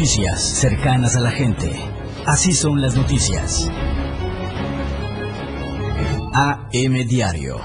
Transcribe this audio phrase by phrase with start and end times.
[0.00, 1.70] noticias, cercanas a la gente.
[2.24, 3.70] Así son las noticias.
[6.32, 7.60] AM Diario.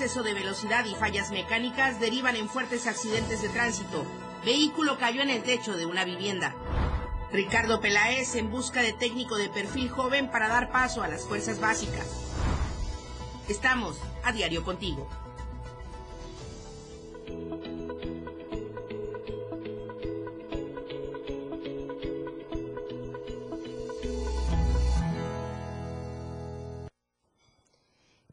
[0.00, 4.06] Exceso de velocidad y fallas mecánicas derivan en fuertes accidentes de tránsito.
[4.44, 6.54] Vehículo cayó en el techo de una vivienda.
[7.32, 11.58] Ricardo Peláez en busca de técnico de perfil joven para dar paso a las fuerzas
[11.58, 12.06] básicas.
[13.48, 15.08] Estamos a diario contigo.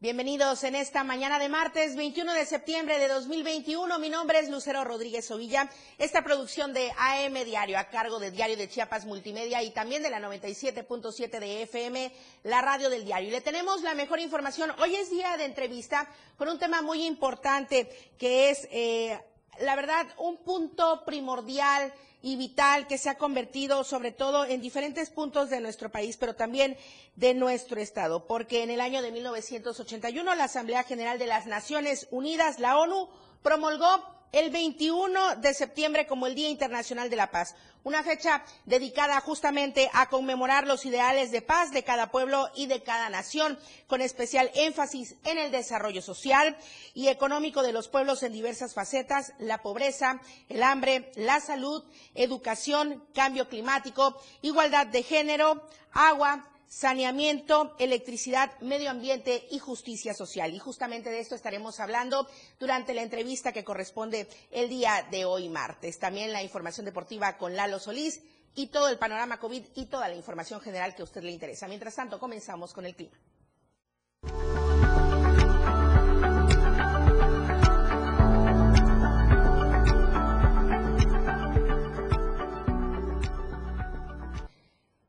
[0.05, 3.97] Bienvenidos en esta mañana de martes 21 de septiembre de 2021.
[3.97, 5.67] Mi nombre es Lucero Rodríguez Ovilla.
[5.97, 10.11] Esta producción de AM Diario a cargo de Diario de Chiapas Multimedia y también de
[10.11, 12.11] la 97.7 de FM,
[12.43, 13.29] la radio del diario.
[13.29, 14.71] Y le tenemos la mejor información.
[14.79, 17.89] Hoy es día de entrevista con un tema muy importante
[18.19, 19.19] que es, eh,
[19.59, 21.91] la verdad, un punto primordial
[22.25, 26.33] y vital que se ha convertido sobre todo en diferentes puntos de nuestro país, pero
[26.35, 26.75] también
[27.15, 32.07] de nuestro estado, porque en el año de 1981 la Asamblea General de las Naciones
[32.09, 33.09] Unidas, la ONU,
[33.43, 39.21] promulgó el 21 de septiembre como el Día Internacional de la Paz, una fecha dedicada
[39.21, 43.57] justamente a conmemorar los ideales de paz de cada pueblo y de cada nación,
[43.87, 46.57] con especial énfasis en el desarrollo social
[46.93, 50.19] y económico de los pueblos en diversas facetas, la pobreza,
[50.49, 59.47] el hambre, la salud, educación, cambio climático, igualdad de género, agua, saneamiento, electricidad, medio ambiente
[59.51, 60.53] y justicia social.
[60.53, 62.27] Y justamente de esto estaremos hablando
[62.59, 65.99] durante la entrevista que corresponde el día de hoy martes.
[65.99, 68.21] También la información deportiva con Lalo Solís
[68.55, 71.67] y todo el panorama COVID y toda la información general que a usted le interesa.
[71.67, 73.17] Mientras tanto, comenzamos con el clima.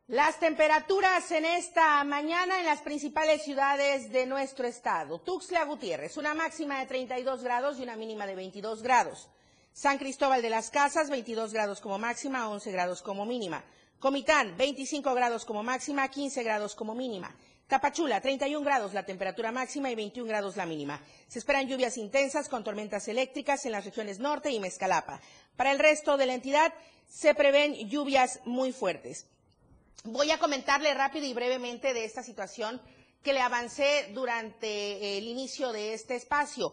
[0.09, 5.19] Las temperaturas en esta mañana en las principales ciudades de nuestro estado.
[5.19, 9.28] Tuxtla Gutiérrez, una máxima de 32 grados y una mínima de 22 grados.
[9.72, 13.65] San Cristóbal de las Casas, 22 grados como máxima, 11 grados como mínima.
[13.99, 17.34] Comitán, 25 grados como máxima, 15 grados como mínima.
[17.66, 21.03] Tapachula, 31 grados la temperatura máxima y 21 grados la mínima.
[21.27, 25.21] Se esperan lluvias intensas con tormentas eléctricas en las regiones norte y Mezcalapa.
[25.56, 26.72] Para el resto de la entidad
[27.09, 29.27] se prevén lluvias muy fuertes.
[30.05, 32.81] Voy a comentarle rápido y brevemente de esta situación
[33.23, 36.73] que le avancé durante el inicio de este espacio.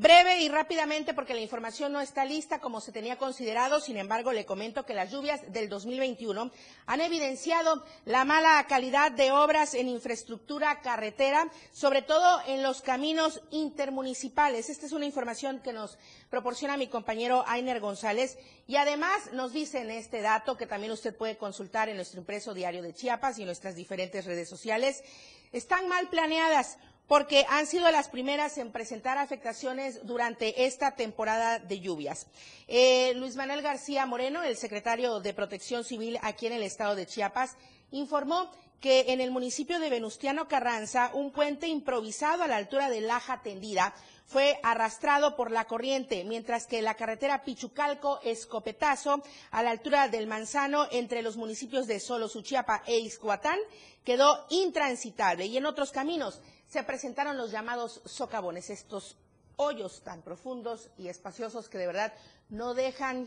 [0.00, 4.32] Breve y rápidamente porque la información no está lista como se tenía considerado, sin embargo
[4.32, 6.52] le comento que las lluvias del 2021
[6.86, 13.42] han evidenciado la mala calidad de obras en infraestructura carretera, sobre todo en los caminos
[13.50, 14.70] intermunicipales.
[14.70, 15.98] Esta es una información que nos
[16.30, 21.36] proporciona mi compañero Ainer González y además nos dicen este dato que también usted puede
[21.36, 25.02] consultar en nuestro impreso diario de Chiapas y en nuestras diferentes redes sociales.
[25.50, 31.80] Están mal planeadas porque han sido las primeras en presentar afectaciones durante esta temporada de
[31.80, 32.26] lluvias.
[32.68, 37.06] Eh, Luis Manuel García Moreno, el secretario de Protección Civil aquí en el estado de
[37.06, 37.56] Chiapas,
[37.90, 43.00] informó que en el municipio de Venustiano Carranza, un puente improvisado a la altura de
[43.00, 43.94] Laja Tendida
[44.26, 50.86] fue arrastrado por la corriente, mientras que la carretera Pichucalco-Escopetazo, a la altura del Manzano,
[50.90, 53.58] entre los municipios de Solo, Suchiapa e Ixcuatán,
[54.04, 55.46] quedó intransitable.
[55.46, 59.16] Y en otros caminos se presentaron los llamados socavones, estos
[59.56, 62.12] hoyos tan profundos y espaciosos que de verdad
[62.48, 63.26] no dejan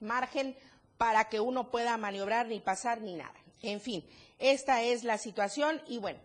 [0.00, 0.56] margen
[0.96, 3.34] para que uno pueda maniobrar ni pasar ni nada.
[3.62, 4.04] En fin,
[4.38, 6.18] esta es la situación y bueno,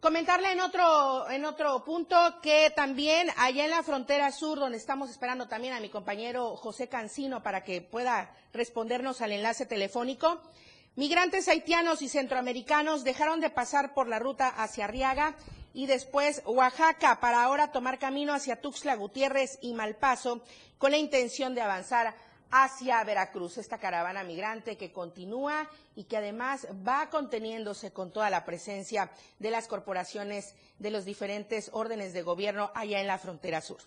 [0.00, 5.10] Comentarle en otro, en otro punto que también allá en la frontera sur, donde estamos
[5.10, 10.40] esperando también a mi compañero José Cancino para que pueda respondernos al enlace telefónico,
[10.96, 15.36] migrantes haitianos y centroamericanos dejaron de pasar por la ruta hacia Arriaga
[15.72, 20.42] y después Oaxaca para ahora tomar camino hacia Tuxtla Gutiérrez y Malpaso
[20.78, 22.14] con la intención de avanzar
[22.50, 28.44] hacia Veracruz, esta caravana migrante que continúa y que además va conteniéndose con toda la
[28.44, 33.78] presencia de las corporaciones de los diferentes órdenes de gobierno allá en la frontera sur.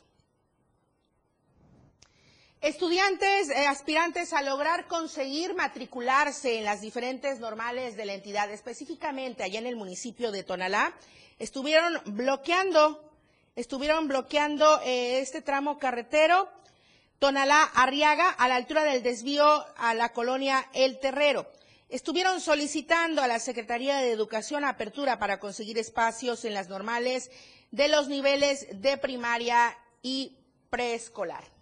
[2.63, 9.43] Estudiantes, eh, aspirantes a lograr conseguir matricularse en las diferentes normales de la entidad, específicamente
[9.43, 10.93] allá en el municipio de Tonalá,
[11.39, 13.11] estuvieron bloqueando,
[13.57, 16.47] estuvieron bloqueando eh, este tramo carretero
[17.19, 21.51] Tonalá Arriaga, a la altura del desvío a la colonia El Terrero.
[21.89, 27.29] Estuvieron solicitando a la Secretaría de Educación apertura para conseguir espacios en las normales
[27.71, 30.37] de los niveles de primaria y
[30.69, 31.52] preescolar.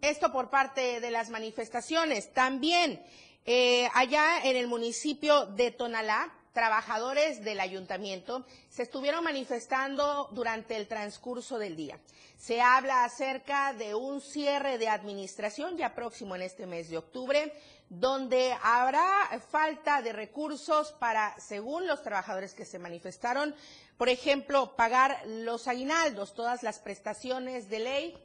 [0.00, 2.32] Esto por parte de las manifestaciones.
[2.32, 3.02] También
[3.44, 10.86] eh, allá en el municipio de Tonalá, trabajadores del ayuntamiento se estuvieron manifestando durante el
[10.86, 11.98] transcurso del día.
[12.36, 17.52] Se habla acerca de un cierre de administración ya próximo en este mes de octubre,
[17.88, 23.54] donde habrá falta de recursos para, según los trabajadores que se manifestaron,
[23.96, 28.18] por ejemplo, pagar los aguinaldos, todas las prestaciones de ley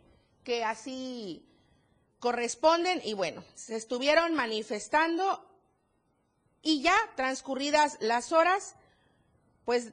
[0.43, 1.47] que así
[2.23, 3.01] corresponden.
[3.03, 5.45] Y bueno, se estuvieron manifestando
[6.61, 8.75] y ya transcurridas las horas,
[9.65, 9.91] pues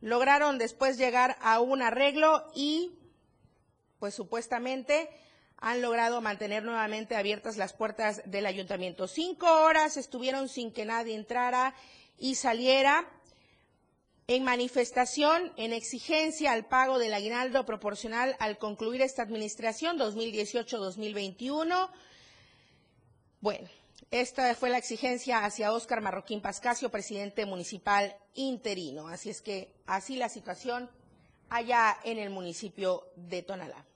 [0.00, 2.92] lograron después llegar a un arreglo y
[3.98, 5.10] pues supuestamente
[5.58, 9.06] han logrado mantener nuevamente abiertas las puertas del ayuntamiento.
[9.06, 11.74] Cinco horas estuvieron sin que nadie entrara
[12.16, 13.06] y saliera
[14.28, 21.88] en manifestación, en exigencia al pago del aguinaldo proporcional al concluir esta administración 2018-2021.
[23.40, 23.66] Bueno,
[24.10, 29.08] esta fue la exigencia hacia Óscar Marroquín Pascasio, presidente municipal interino.
[29.08, 30.90] Así es que así la situación
[31.48, 33.86] allá en el municipio de Tonalá.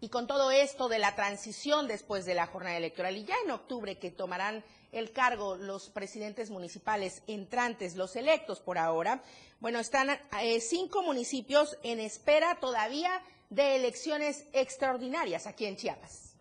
[0.00, 3.52] Y con todo esto de la transición después de la jornada electoral y ya en
[3.52, 4.64] octubre que tomarán
[4.96, 9.22] el cargo los presidentes municipales entrantes, los electos por ahora,
[9.60, 13.10] bueno, están eh, cinco municipios en espera todavía
[13.50, 16.34] de elecciones extraordinarias aquí en Chiapas.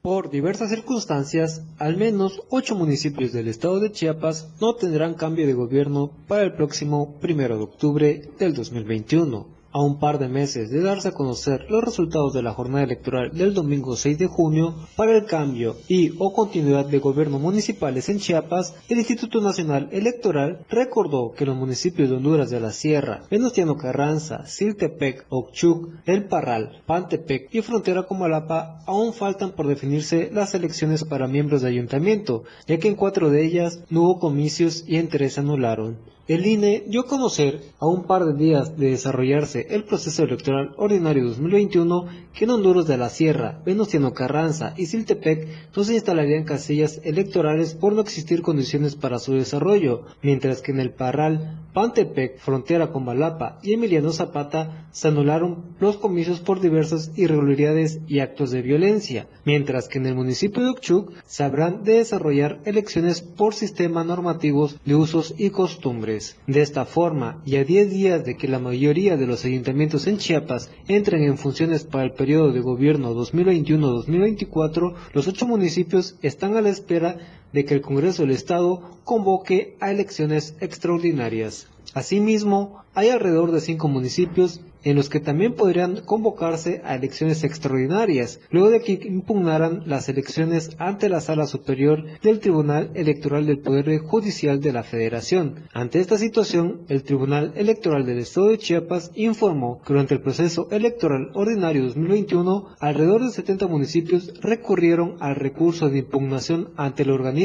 [0.00, 5.54] Por diversas circunstancias, al menos ocho municipios del estado de Chiapas no tendrán cambio de
[5.54, 10.82] gobierno para el próximo 1 de octubre del 2021 a un par de meses de
[10.82, 15.16] darse a conocer los resultados de la jornada electoral del domingo 6 de junio para
[15.16, 21.30] el cambio y o continuidad de gobiernos municipales en Chiapas, el Instituto Nacional Electoral recordó
[21.30, 27.54] que los municipios de Honduras de la Sierra, Venustiano Carranza, Siltepec, Ochuc, El Parral, Pantepec
[27.54, 32.88] y Frontera Comalapa aún faltan por definirse las elecciones para miembros de ayuntamiento, ya que
[32.88, 36.17] en cuatro de ellas no hubo comicios y en tres anularon.
[36.28, 40.74] El INE dio a conocer a un par de días de desarrollarse el proceso electoral
[40.76, 46.44] ordinario 2021 que en Honduras de la Sierra, Venustiano Carranza y Siltepec no se instalarían
[46.44, 52.38] casillas electorales por no existir condiciones para su desarrollo, mientras que en el Parral, Pantepec,
[52.40, 58.50] frontera con Malapa y Emiliano Zapata se anularon los comicios por diversas irregularidades y actos
[58.50, 63.54] de violencia, mientras que en el municipio de Uchuc se habrán de desarrollar elecciones por
[63.54, 66.17] sistema normativos de usos y costumbres.
[66.46, 70.18] De esta forma, y a 10 días de que la mayoría de los ayuntamientos en
[70.18, 76.60] Chiapas entren en funciones para el periodo de gobierno 2021-2024, los ocho municipios están a
[76.60, 77.18] la espera
[77.52, 81.68] de que el Congreso del Estado convoque a elecciones extraordinarias.
[81.94, 88.40] Asimismo, hay alrededor de cinco municipios en los que también podrían convocarse a elecciones extraordinarias,
[88.50, 93.98] luego de que impugnaran las elecciones ante la Sala Superior del Tribunal Electoral del Poder
[93.98, 95.66] Judicial de la Federación.
[95.72, 100.68] Ante esta situación, el Tribunal Electoral del Estado de Chiapas informó que durante el proceso
[100.70, 107.37] electoral ordinario 2021, alrededor de 70 municipios recurrieron al recurso de impugnación ante el organismo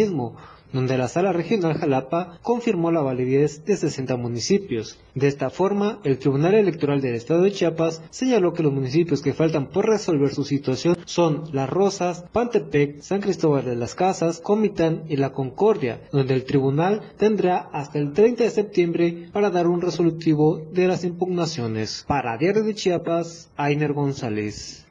[0.73, 4.97] donde la Sala Regional Jalapa confirmó la validez de 60 municipios.
[5.13, 9.33] De esta forma, el Tribunal Electoral del Estado de Chiapas señaló que los municipios que
[9.33, 15.03] faltan por resolver su situación son Las Rosas, Pantepec, San Cristóbal de las Casas, Comitán
[15.07, 19.81] y La Concordia, donde el tribunal tendrá hasta el 30 de septiembre para dar un
[19.81, 22.03] resolutivo de las impugnaciones.
[22.07, 24.82] Para Diario de Chiapas, Ainer González.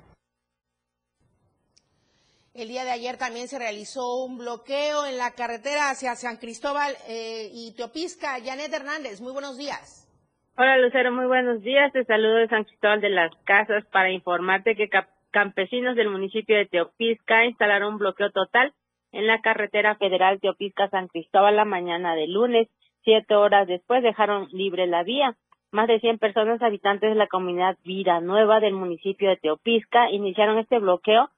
[2.55, 6.93] El día de ayer también se realizó un bloqueo en la carretera hacia San Cristóbal
[7.09, 8.37] eh, y Teopisca.
[8.45, 10.07] Janet Hernández, muy buenos días.
[10.59, 11.91] Hola Lucero, muy buenos días.
[11.95, 14.91] Te saludo de San Cristóbal de las Casas para informarte que
[15.31, 18.75] campesinos del municipio de Teopisca instalaron un bloqueo total
[19.13, 22.69] en la carretera federal Teopisca-San Cristóbal la mañana de lunes.
[23.03, 25.37] Siete horas después dejaron libre la vía.
[25.71, 30.59] Más de 100 personas habitantes de la comunidad Vida Nueva del municipio de Teopisca iniciaron
[30.59, 31.31] este bloqueo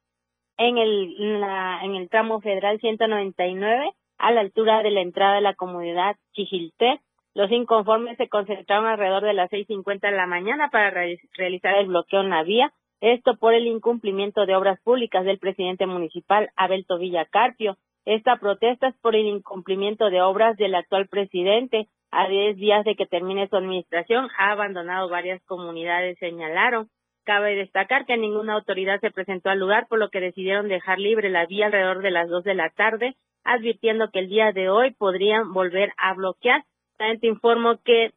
[0.56, 5.54] en el, en, el tramo federal 199 a la altura de la entrada de la
[5.54, 7.00] comunidad Chijilté.
[7.34, 12.20] Los inconformes se concentraron alrededor de las 6.50 de la mañana para realizar el bloqueo
[12.20, 17.24] en la vía, esto por el incumplimiento de obras públicas del presidente municipal Abel Tobilla
[17.26, 17.76] Carpio.
[18.04, 21.88] Esta protesta es por el incumplimiento de obras del actual presidente.
[22.10, 26.88] A 10 días de que termine su administración, ha abandonado varias comunidades, señalaron.
[27.24, 31.30] Cabe destacar que ninguna autoridad se presentó al lugar, por lo que decidieron dejar libre
[31.30, 34.92] la vía alrededor de las dos de la tarde, advirtiendo que el día de hoy
[34.92, 36.64] podrían volver a bloquear.
[36.98, 38.12] También te informo que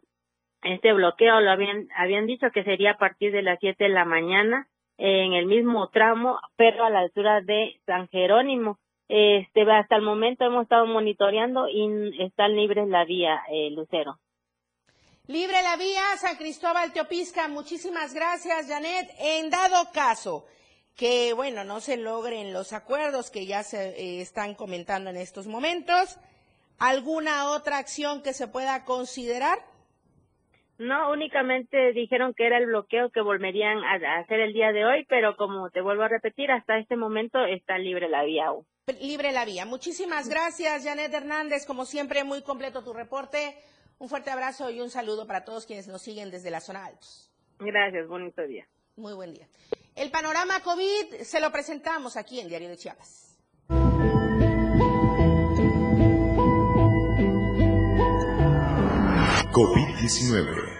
[0.63, 4.05] este bloqueo lo habían, habían dicho que sería a partir de las siete de la
[4.05, 8.77] mañana en el mismo tramo, pero a la altura de San Jerónimo.
[9.09, 14.17] Este, hasta el momento hemos estado monitoreando y están libres la vía, eh, Lucero.
[15.27, 17.49] Libre la vía, San Cristóbal Teopisca.
[17.49, 19.09] Muchísimas gracias, Janet.
[19.19, 20.45] En dado caso
[20.95, 25.45] que, bueno, no se logren los acuerdos que ya se eh, están comentando en estos
[25.45, 26.17] momentos,
[26.79, 29.59] ¿alguna otra acción que se pueda considerar?
[30.77, 35.05] No, únicamente dijeron que era el bloqueo que volverían a hacer el día de hoy,
[35.09, 38.65] pero como te vuelvo a repetir, hasta este momento está libre la vía aún.
[39.01, 39.65] Libre la vía.
[39.65, 41.65] Muchísimas gracias, Janet Hernández.
[41.65, 43.57] Como siempre, muy completo tu reporte.
[43.99, 47.31] Un fuerte abrazo y un saludo para todos quienes nos siguen desde la zona altos.
[47.59, 48.67] Gracias, bonito día.
[48.95, 49.47] Muy buen día.
[49.95, 53.39] El panorama COVID se lo presentamos aquí en Diario de Chiapas.
[59.51, 60.77] COVID-19.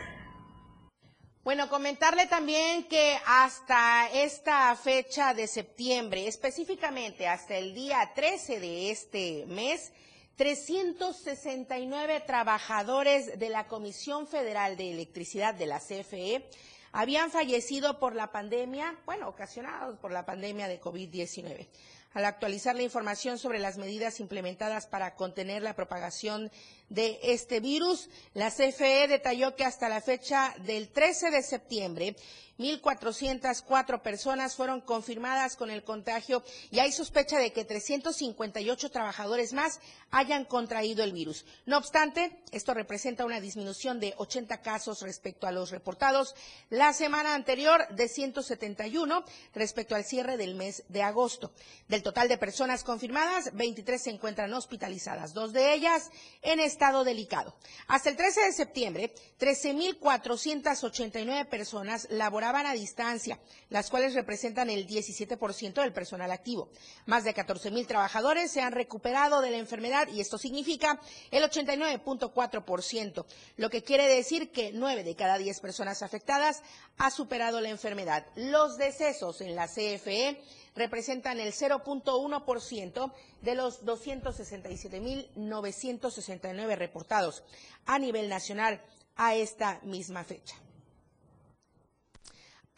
[1.44, 8.92] Bueno, comentarle también que hasta esta fecha de septiembre, específicamente hasta el día 13 de
[8.92, 9.92] este mes,
[10.38, 16.48] 369 trabajadores de la Comisión Federal de Electricidad de la CFE
[16.92, 21.68] habían fallecido por la pandemia, bueno, ocasionados por la pandemia de COVID-19.
[22.14, 26.52] Al actualizar la información sobre las medidas implementadas para contener la propagación
[26.90, 32.16] de este virus, la CFE detalló que hasta la fecha del 13 de septiembre
[32.58, 39.80] 1.404 personas fueron confirmadas con el contagio y hay sospecha de que 358 trabajadores más
[40.10, 41.46] hayan contraído el virus.
[41.66, 46.34] No obstante, esto representa una disminución de 80 casos respecto a los reportados
[46.70, 51.52] la semana anterior de 171 respecto al cierre del mes de agosto.
[51.88, 56.10] Del total de personas confirmadas, 23 se encuentran hospitalizadas, dos de ellas
[56.42, 57.56] en estado delicado.
[57.88, 65.82] Hasta el 13 de septiembre, 13.489 personas laboraron a distancia, las cuales representan el 17%
[65.82, 66.70] del personal activo.
[67.08, 71.42] Más de 14 mil trabajadores se han recuperado de la enfermedad y esto significa el
[71.44, 76.62] 89.4%, lo que quiere decir que 9 de cada 10 personas afectadas
[77.00, 78.28] ha superado la enfermedad.
[78.36, 80.40] Los decesos en la CFE
[80.78, 87.44] representan el 0.1% de los 267.969 reportados
[87.86, 88.82] a nivel nacional
[89.16, 90.56] a esta misma fecha.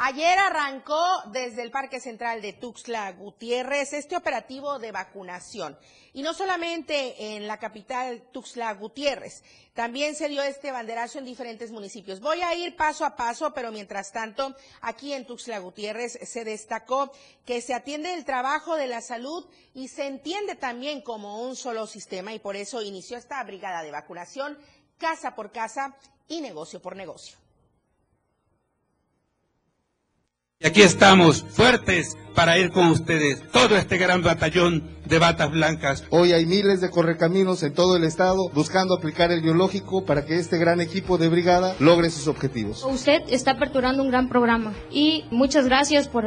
[0.01, 5.77] Ayer arrancó desde el Parque Central de Tuxtla Gutiérrez este operativo de vacunación.
[6.13, 11.70] Y no solamente en la capital Tuxtla Gutiérrez, también se dio este banderazo en diferentes
[11.72, 12.22] municipios.
[12.22, 17.12] Voy a ir paso a paso, pero mientras tanto, aquí en Tuxtla Gutiérrez se destacó
[17.46, 21.88] que se atiende el trabajo de la salud y se entiende también como un solo
[21.88, 24.58] sistema y por eso inició esta brigada de vacunación
[24.98, 25.94] casa por casa
[26.29, 27.49] y negocio por negocio.
[30.61, 36.03] Y aquí estamos, fuertes, para ir con ustedes, todo este gran batallón de batas blancas.
[36.09, 40.37] Hoy hay miles de correcaminos en todo el estado buscando aplicar el biológico para que
[40.37, 42.83] este gran equipo de brigada logre sus objetivos.
[42.83, 46.25] Usted está aperturando un gran programa y muchas gracias por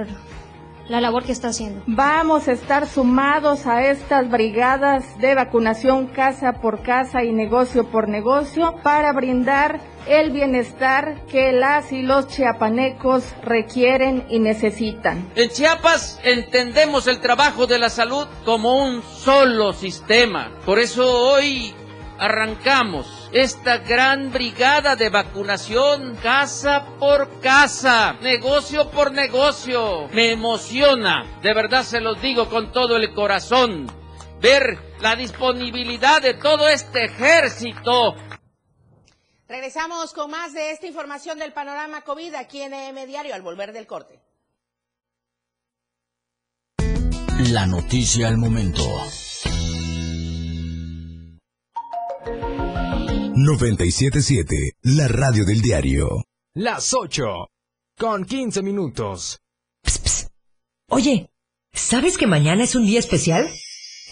[0.92, 1.82] la labor que está haciendo.
[1.86, 8.10] Vamos a estar sumados a estas brigadas de vacunación casa por casa y negocio por
[8.10, 15.30] negocio para brindar el bienestar que las y los chiapanecos requieren y necesitan.
[15.34, 20.50] En Chiapas entendemos el trabajo de la salud como un solo sistema.
[20.66, 21.72] Por eso hoy
[22.18, 30.08] arrancamos esta gran brigada de vacunación casa por casa, negocio por negocio.
[30.12, 33.90] Me emociona, de verdad se los digo con todo el corazón,
[34.40, 38.14] ver la disponibilidad de todo este ejército
[39.52, 43.74] Regresamos con más de esta información del panorama COVID aquí en EM Diario al volver
[43.74, 44.18] del corte.
[47.50, 48.80] La noticia al momento.
[53.34, 56.24] 977, la radio del diario.
[56.54, 57.24] Las 8,
[57.98, 59.40] con 15 minutos.
[60.90, 61.30] Oye,
[61.72, 63.48] ¿sabes que mañana es un día especial?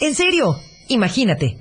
[0.01, 0.57] En serio,
[0.89, 1.61] imagínate.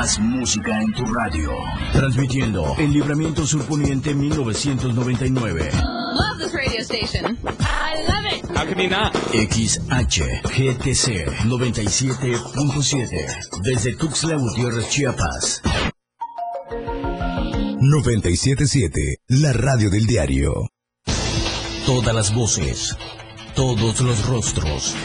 [0.00, 1.52] Más música en tu radio.
[1.92, 5.70] Transmitiendo en Libramiento Sur Poniente 1999.
[6.14, 7.36] Love this radio station.
[7.60, 8.46] I love it.
[9.50, 13.60] XHGTC 97.7.
[13.62, 15.60] Desde Tuxtla Gutiérrez, Chiapas.
[17.78, 20.70] 977, la radio del diario.
[21.84, 22.96] Todas las voces.
[23.54, 24.96] Todos los rostros.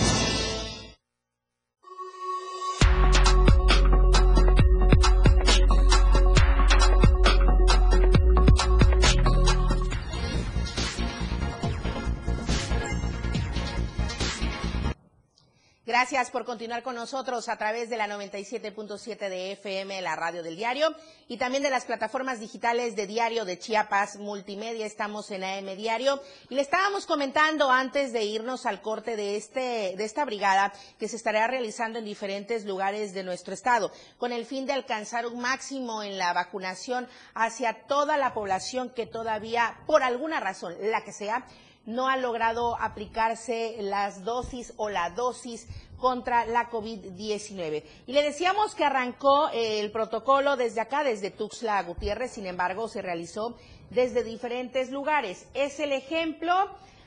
[15.98, 20.58] Gracias por continuar con nosotros a través de la 97.7 de FM, la radio del
[20.58, 20.94] diario,
[21.30, 24.86] y también de las plataformas digitales de Diario de Chiapas Multimedia.
[24.86, 29.96] Estamos en AM Diario y le estábamos comentando antes de irnos al corte de este
[29.96, 34.46] de esta brigada que se estará realizando en diferentes lugares de nuestro estado con el
[34.46, 40.04] fin de alcanzar un máximo en la vacunación hacia toda la población que todavía por
[40.04, 41.48] alguna razón, la que sea,
[41.86, 45.68] no ha logrado aplicarse las dosis o la dosis
[45.98, 47.84] contra la COVID-19.
[48.08, 53.02] Y le decíamos que arrancó el protocolo desde acá, desde Tuxtla Gutiérrez, sin embargo, se
[53.02, 53.56] realizó
[53.90, 55.48] desde diferentes lugares.
[55.54, 56.54] Es el ejemplo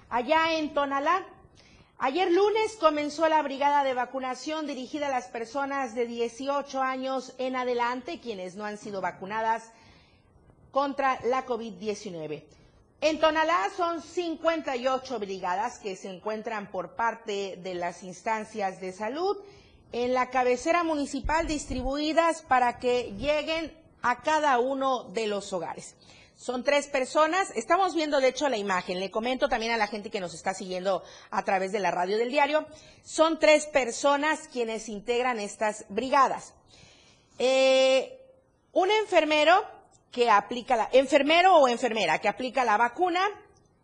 [0.08, 1.26] allá en Tonalá.
[1.98, 7.56] Ayer lunes comenzó la brigada de vacunación dirigida a las personas de 18 años en
[7.56, 9.72] adelante, quienes no han sido vacunadas
[10.70, 12.44] contra la COVID-19.
[13.00, 19.36] En Tonalá son 58 brigadas que se encuentran por parte de las instancias de salud
[19.92, 25.94] en la cabecera municipal distribuidas para que lleguen a cada uno de los hogares.
[26.36, 27.52] Son tres personas.
[27.54, 28.98] Estamos viendo, de hecho, la imagen.
[28.98, 32.18] Le comento también a la gente que nos está siguiendo a través de la radio
[32.18, 32.66] del diario.
[33.04, 36.52] Son tres personas quienes integran estas brigadas.
[37.38, 38.20] Eh,
[38.72, 39.77] un enfermero
[40.10, 43.20] que aplica la, enfermero o enfermera que aplica la vacuna,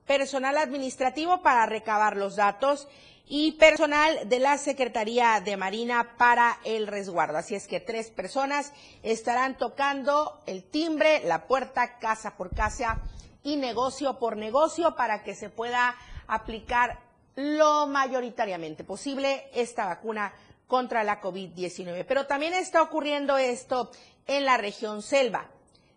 [0.07, 2.89] personal administrativo para recabar los datos
[3.27, 7.39] y personal de la Secretaría de Marina para el resguardo.
[7.39, 13.01] Así es que tres personas estarán tocando el timbre, la puerta, casa por casa
[13.43, 16.99] y negocio por negocio para que se pueda aplicar
[17.37, 20.33] lo mayoritariamente posible esta vacuna
[20.67, 22.05] contra la COVID-19.
[22.07, 23.91] Pero también está ocurriendo esto
[24.27, 25.49] en la región selva.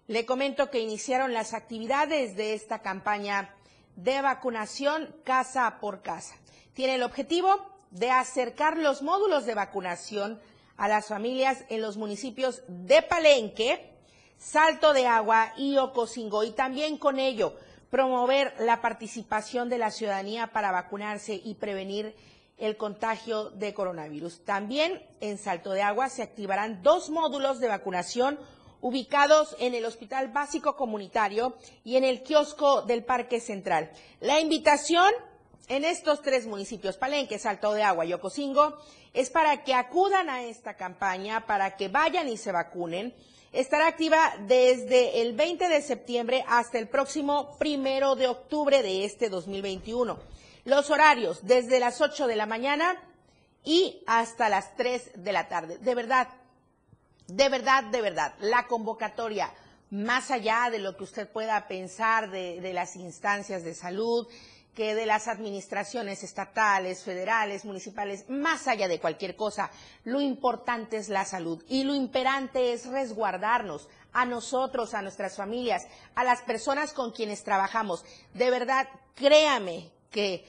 [0.07, 3.53] Le comento que iniciaron las actividades de esta campaña
[3.95, 6.35] de vacunación casa por casa
[6.77, 7.49] tiene el objetivo
[7.89, 10.39] de acercar los módulos de vacunación
[10.77, 13.95] a las familias en los municipios de Palenque,
[14.37, 17.55] Salto de Agua y Ocosingo y también con ello
[17.89, 22.15] promover la participación de la ciudadanía para vacunarse y prevenir
[22.59, 24.45] el contagio de coronavirus.
[24.45, 28.37] También en Salto de Agua se activarán dos módulos de vacunación
[28.81, 33.91] ubicados en el Hospital Básico Comunitario y en el kiosco del Parque Central.
[34.19, 35.11] La invitación
[35.67, 38.77] en estos tres municipios, Palenque, Salto de Agua y Ocosingo,
[39.13, 43.13] es para que acudan a esta campaña, para que vayan y se vacunen.
[43.51, 49.29] Estará activa desde el 20 de septiembre hasta el próximo primero de octubre de este
[49.29, 50.17] 2021.
[50.65, 52.95] Los horarios desde las 8 de la mañana
[53.63, 55.77] y hasta las 3 de la tarde.
[55.79, 56.27] De verdad,
[57.27, 59.51] de verdad, de verdad, la convocatoria,
[59.89, 64.27] más allá de lo que usted pueda pensar de, las instancias de salud,
[64.73, 69.71] que de las administraciones estatales, federales, municipales, más allá de cualquier cosa,
[70.03, 75.87] lo importante es la salud y lo imperante es resguardarnos a nosotros, a nuestras familias,
[76.15, 78.05] a las personas con quienes trabajamos.
[78.35, 80.45] De verdad, créame que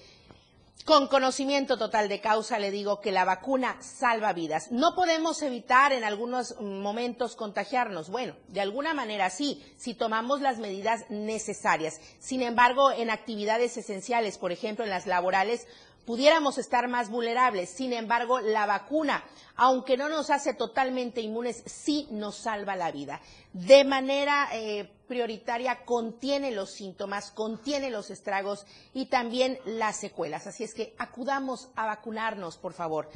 [0.85, 4.71] con conocimiento total de causa le digo que la vacuna salva vidas.
[4.71, 8.09] No podemos evitar en algunos momentos contagiarnos.
[8.09, 12.01] Bueno, de alguna manera sí, si tomamos las medidas necesarias.
[12.21, 15.67] Sin embargo, en actividades esenciales, por ejemplo, en las laborales,
[16.09, 17.69] pudiéramos estar más vulnerables.
[17.69, 19.25] Sin embargo, la vacuna,
[19.57, 23.21] aunque no nos hace totalmente inmunes, sí nos salva la vida.
[23.53, 30.47] De manera eh, prioritaria contiene los síntomas, contiene los estragos y también las secuelas.
[30.47, 33.11] Así es que acudamos a vacunarnos, por favor.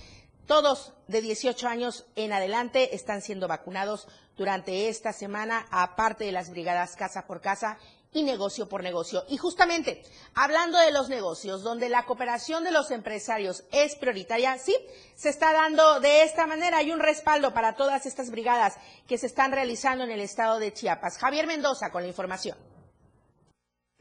[0.44, 6.50] Todos de 18 años en adelante están siendo vacunados durante esta semana, aparte de las
[6.50, 7.78] brigadas casa por casa
[8.12, 9.24] y negocio por negocio.
[9.28, 10.02] Y justamente,
[10.34, 14.76] hablando de los negocios, donde la cooperación de los empresarios es prioritaria, sí,
[15.14, 16.78] se está dando de esta manera.
[16.78, 20.72] Hay un respaldo para todas estas brigadas que se están realizando en el estado de
[20.72, 21.18] Chiapas.
[21.18, 22.71] Javier Mendoza con la información.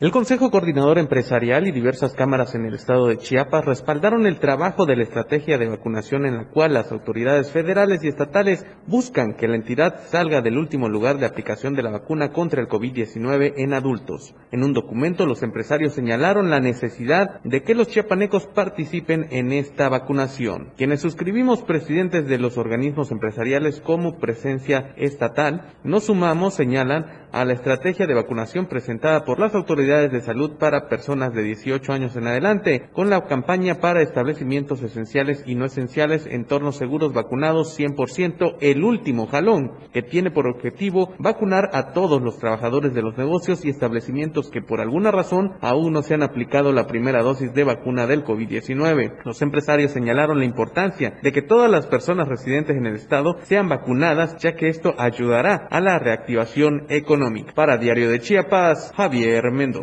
[0.02, 4.88] El Consejo Coordinador Empresarial y diversas cámaras en el estado de Chiapas respaldaron el trabajo
[4.88, 9.48] de la estrategia de vacunación en la cual las autoridades federales y estatales buscan que
[9.48, 13.76] la entidad salga del último lugar de aplicación de la vacuna contra el COVID-19 en
[13.76, 14.34] adultos.
[14.52, 19.88] En un documento, los empresarios señalaron la necesidad de que los chiapanecos participen en esta
[19.88, 20.74] vacunación.
[20.78, 27.54] Quienes suscribimos presidentes de los organismos empresariales como presencia estatal, nos sumamos, señalan, a la
[27.54, 32.27] estrategia de vacunación presentada por las autoridades de salud para personas de 18 años en
[32.27, 38.84] adelante, con la campaña para establecimientos esenciales y no esenciales, entornos seguros vacunados 100%, el
[38.84, 43.69] último jalón, que tiene por objetivo vacunar a todos los trabajadores de los negocios y
[43.69, 48.08] establecimientos que por alguna razón aún no se han aplicado la primera dosis de vacuna
[48.08, 49.17] del COVID-19.
[49.25, 53.67] Los empresarios señalaron la importancia de que todas las personas residentes en el estado sean
[53.67, 59.81] vacunadas, ya que esto ayudará a la reactivación económica para Diario de Chiapas, Javier Mendoza.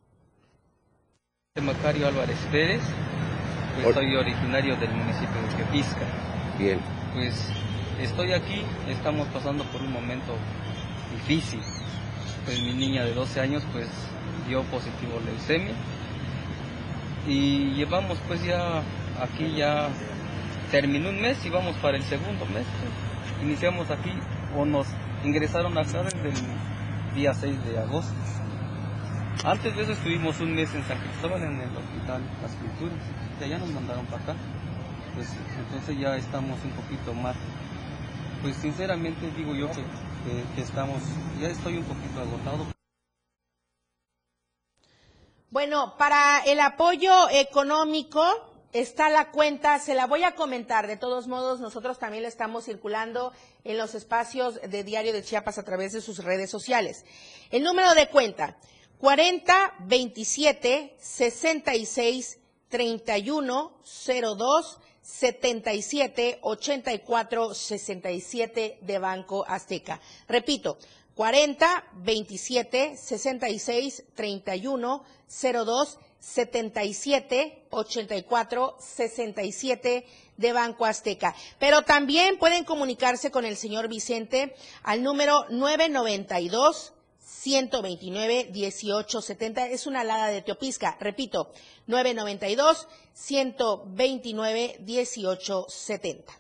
[1.63, 2.83] Macario Álvarez Pérez,
[3.81, 6.57] pues soy originario del municipio de Tepisca.
[6.59, 6.81] Bien.
[7.15, 7.35] Pues
[8.03, 10.35] estoy aquí, estamos pasando por un momento
[11.13, 11.61] difícil.
[12.45, 13.89] Pues mi niña de 12 años pues
[14.49, 15.75] dio positivo leucemia
[17.27, 18.83] y llevamos pues ya
[19.21, 19.89] aquí ya
[20.71, 22.65] terminó un mes y vamos para el segundo mes.
[22.65, 23.43] Pues.
[23.43, 24.13] Iniciamos aquí
[24.57, 24.87] o nos
[25.25, 28.15] ingresaron acá desde el día 6 de agosto.
[29.45, 32.99] Antes de eso estuvimos un mes en San Cristóbal en el hospital Las Culturas,
[33.39, 34.35] de allá nos mandaron para acá.
[35.15, 37.37] Pues entonces ya estamos un poquito más
[38.43, 41.03] pues sinceramente digo yo que, estamos,
[41.41, 42.67] ya estoy un poquito agotado.
[45.51, 48.23] Bueno, para el apoyo económico
[48.73, 50.87] está la cuenta, se la voy a comentar.
[50.87, 53.33] De todos modos, nosotros también la estamos circulando
[53.65, 57.05] en los espacios de Diario de Chiapas a través de sus redes sociales.
[57.51, 58.59] El número de cuenta,
[58.99, 63.81] 40 27 66 31
[64.39, 70.01] 02 77 84 67 de Banco Azteca.
[70.29, 70.79] Repito,
[71.15, 81.35] 40 27 66 31 02 77 84 67 de Banco Azteca.
[81.59, 86.93] Pero también pueden comunicarse con el señor Vicente al número 992
[87.31, 89.69] 129 1870.
[89.69, 90.97] Es una alada de Teopisca.
[91.01, 91.53] Repito,
[91.87, 96.33] 992 129 1870.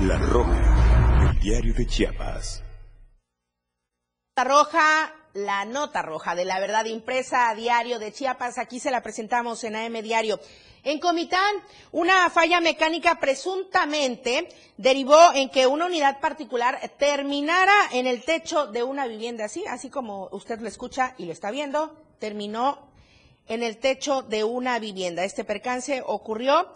[0.00, 2.62] La Roja, el diario de Chiapas.
[4.36, 8.58] La Roja, la nota roja de la verdad impresa a diario de Chiapas.
[8.58, 10.40] Aquí se la presentamos en AM Diario.
[10.84, 11.54] En Comitán,
[11.92, 18.82] una falla mecánica presuntamente derivó en que una unidad particular terminara en el techo de
[18.82, 22.90] una vivienda, así, así como usted lo escucha y lo está viendo, terminó
[23.46, 25.22] en el techo de una vivienda.
[25.22, 26.72] Este percance ocurrió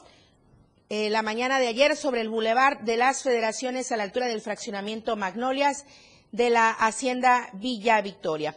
[0.89, 4.41] eh, la mañana de ayer sobre el bulevar de las Federaciones a la altura del
[4.41, 5.85] fraccionamiento Magnolias
[6.31, 8.57] de la Hacienda Villa Victoria.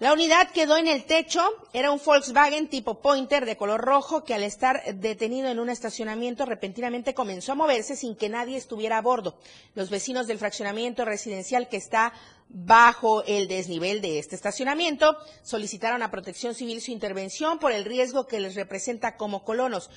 [0.00, 4.32] La unidad quedó en el techo, era un Volkswagen tipo Pointer de color rojo que
[4.32, 9.02] al estar detenido en un estacionamiento repentinamente comenzó a moverse sin que nadie estuviera a
[9.02, 9.40] bordo.
[9.74, 12.12] Los vecinos del fraccionamiento residencial que está
[12.48, 18.28] bajo el desnivel de este estacionamiento solicitaron a Protección Civil su intervención por el riesgo
[18.28, 19.90] que les representa como colonos.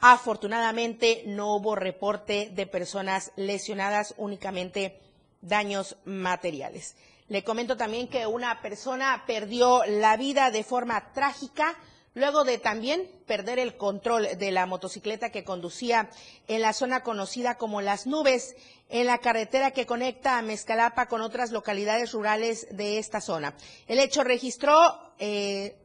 [0.00, 4.98] Afortunadamente no hubo reporte de personas lesionadas, únicamente
[5.42, 6.96] daños materiales.
[7.32, 11.78] Le comento también que una persona perdió la vida de forma trágica
[12.12, 16.10] luego de también perder el control de la motocicleta que conducía
[16.46, 18.54] en la zona conocida como Las Nubes,
[18.90, 23.56] en la carretera que conecta a Mezcalapa con otras localidades rurales de esta zona.
[23.86, 24.76] El hecho registró
[25.18, 25.81] eh,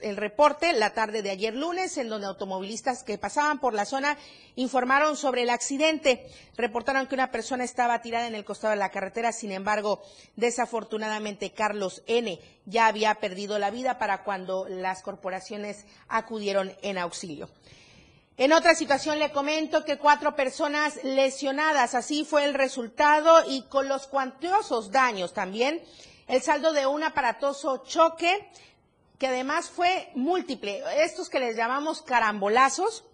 [0.00, 4.16] el reporte la tarde de ayer lunes, en donde automovilistas que pasaban por la zona
[4.54, 6.26] informaron sobre el accidente.
[6.56, 10.02] Reportaron que una persona estaba tirada en el costado de la carretera, sin embargo,
[10.36, 12.38] desafortunadamente Carlos N.
[12.66, 17.50] ya había perdido la vida para cuando las corporaciones acudieron en auxilio.
[18.36, 23.88] En otra situación le comento que cuatro personas lesionadas, así fue el resultado y con
[23.88, 25.82] los cuantiosos daños también.
[26.28, 28.48] El saldo de un aparatoso choque
[29.18, 33.04] que además fue múltiple, estos que les llamamos carambolazos,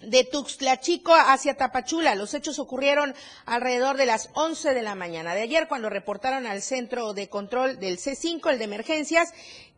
[0.00, 2.14] de Tuxtlachico hacia Tapachula.
[2.14, 3.14] Los hechos ocurrieron
[3.46, 7.78] alrededor de las 11 de la mañana de ayer cuando reportaron al centro de control
[7.78, 9.32] del C5, el de emergencias,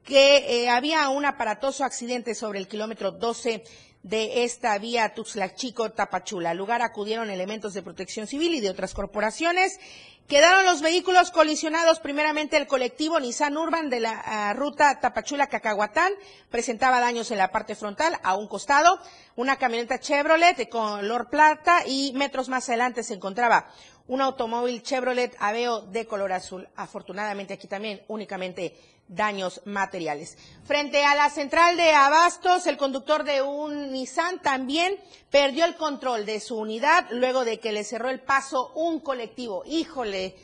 [0.05, 3.65] que eh, había un aparatoso accidente sobre el kilómetro 12
[4.05, 6.51] de esta vía Tuxtla Chico Tapachula.
[6.51, 9.81] Al lugar acudieron elementos de protección civil y de otras corporaciones.
[10.29, 16.13] Quedaron los vehículos colisionados, primeramente el colectivo Nissan Urban de la ah, ruta Tapachula-Cacahuatán,
[16.51, 18.99] presentaba daños en la parte frontal, a un costado,
[19.37, 23.71] una camioneta Chevrolet de color plata y metros más adelante se encontraba
[24.07, 26.69] un automóvil Chevrolet Aveo de color azul.
[26.77, 28.77] Afortunadamente aquí también únicamente
[29.09, 30.37] daños materiales.
[30.65, 34.99] Frente a la central de Abastos, el conductor de un Nissan también
[35.31, 39.63] perdió el control de su unidad luego de que le cerró el paso un colectivo.
[39.67, 40.37] Híjole.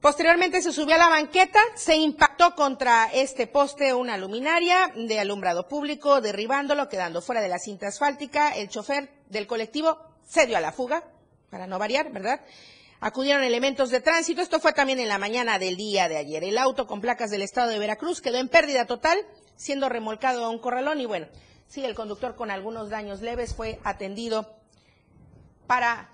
[0.00, 5.68] Posteriormente se subió a la banqueta, se impactó contra este poste una luminaria de alumbrado
[5.68, 8.56] público, derribándolo, quedando fuera de la cinta asfáltica.
[8.56, 11.04] El chofer del colectivo se dio a la fuga,
[11.50, 12.40] para no variar, ¿verdad?
[13.00, 14.42] Acudieron elementos de tránsito.
[14.42, 16.44] Esto fue también en la mañana del día de ayer.
[16.44, 19.18] El auto con placas del estado de Veracruz quedó en pérdida total,
[19.56, 21.26] siendo remolcado a un corralón y bueno,
[21.66, 24.54] sí, el conductor con algunos daños leves fue atendido
[25.66, 26.10] para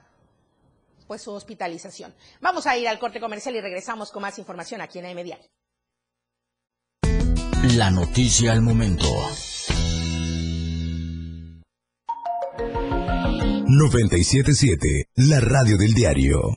[1.09, 2.15] pues su hospitalización.
[2.41, 5.39] Vamos a ir al corte comercial y regresamos con más información aquí en AM
[7.77, 9.07] La noticia al momento.
[13.69, 16.57] 977, la radio del diario.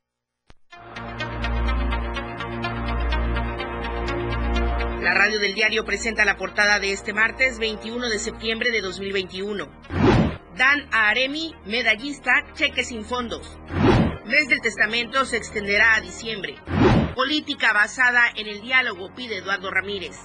[5.01, 9.67] La radio del diario presenta la portada de este martes 21 de septiembre de 2021.
[10.55, 13.57] Dan a Aremi, medallista, cheque sin fondos.
[14.25, 16.55] Mes del testamento se extenderá a diciembre.
[17.15, 20.19] Política basada en el diálogo, pide Eduardo Ramírez.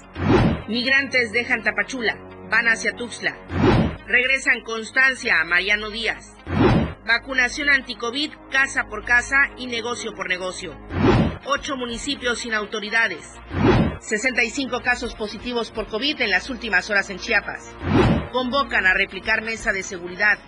[0.69, 2.19] Migrantes dejan Tapachula,
[2.51, 3.35] van hacia Tuxtla.
[4.07, 6.35] Regresan Constancia a Mariano Díaz.
[7.07, 10.79] Vacunación anticovid, casa por casa y negocio por negocio.
[11.47, 13.37] Ocho municipios sin autoridades.
[14.01, 17.75] 65 casos positivos por COVID en las últimas horas en Chiapas.
[18.33, 20.39] Convocan a replicar mesa de seguridad.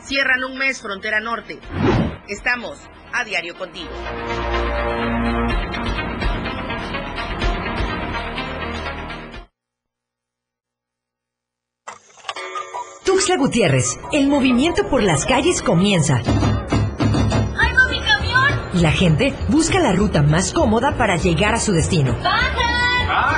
[0.00, 1.58] Cierran un mes frontera norte.
[2.28, 2.78] Estamos
[3.12, 3.90] a diario contigo.
[13.04, 16.22] Tuxtla Gutiérrez, el movimiento por las calles comienza.
[16.24, 18.70] ¡Ay, mi camión!
[18.74, 22.14] Y la gente busca la ruta más cómoda para llegar a su destino.
[22.22, 22.77] ¡Baja,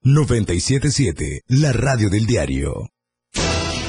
[0.01, 2.89] 977, la radio del diario.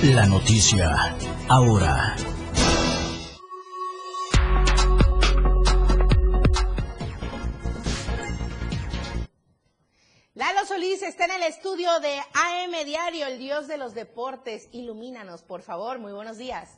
[0.02, 1.16] La noticia
[1.48, 2.39] ahora.
[10.70, 14.70] Solís está en el estudio de AM Diario, el dios de los deportes.
[14.72, 15.98] Ilumínanos, por favor.
[15.98, 16.70] Muy buenos días.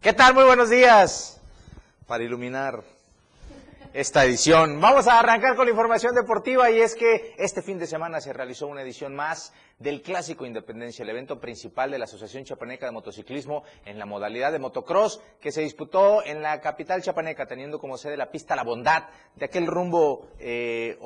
[0.00, 0.32] ¿Qué tal?
[0.32, 1.38] Muy buenos días.
[2.06, 2.95] Para iluminar
[3.96, 4.78] esta edición.
[4.78, 8.34] Vamos a arrancar con la información deportiva y es que este fin de semana se
[8.34, 12.92] realizó una edición más del Clásico Independencia, el evento principal de la Asociación Chapaneca de
[12.92, 17.96] Motociclismo en la modalidad de motocross que se disputó en la capital chapaneca teniendo como
[17.96, 19.04] sede la pista La Bondad
[19.34, 20.98] de aquel rumbo eh,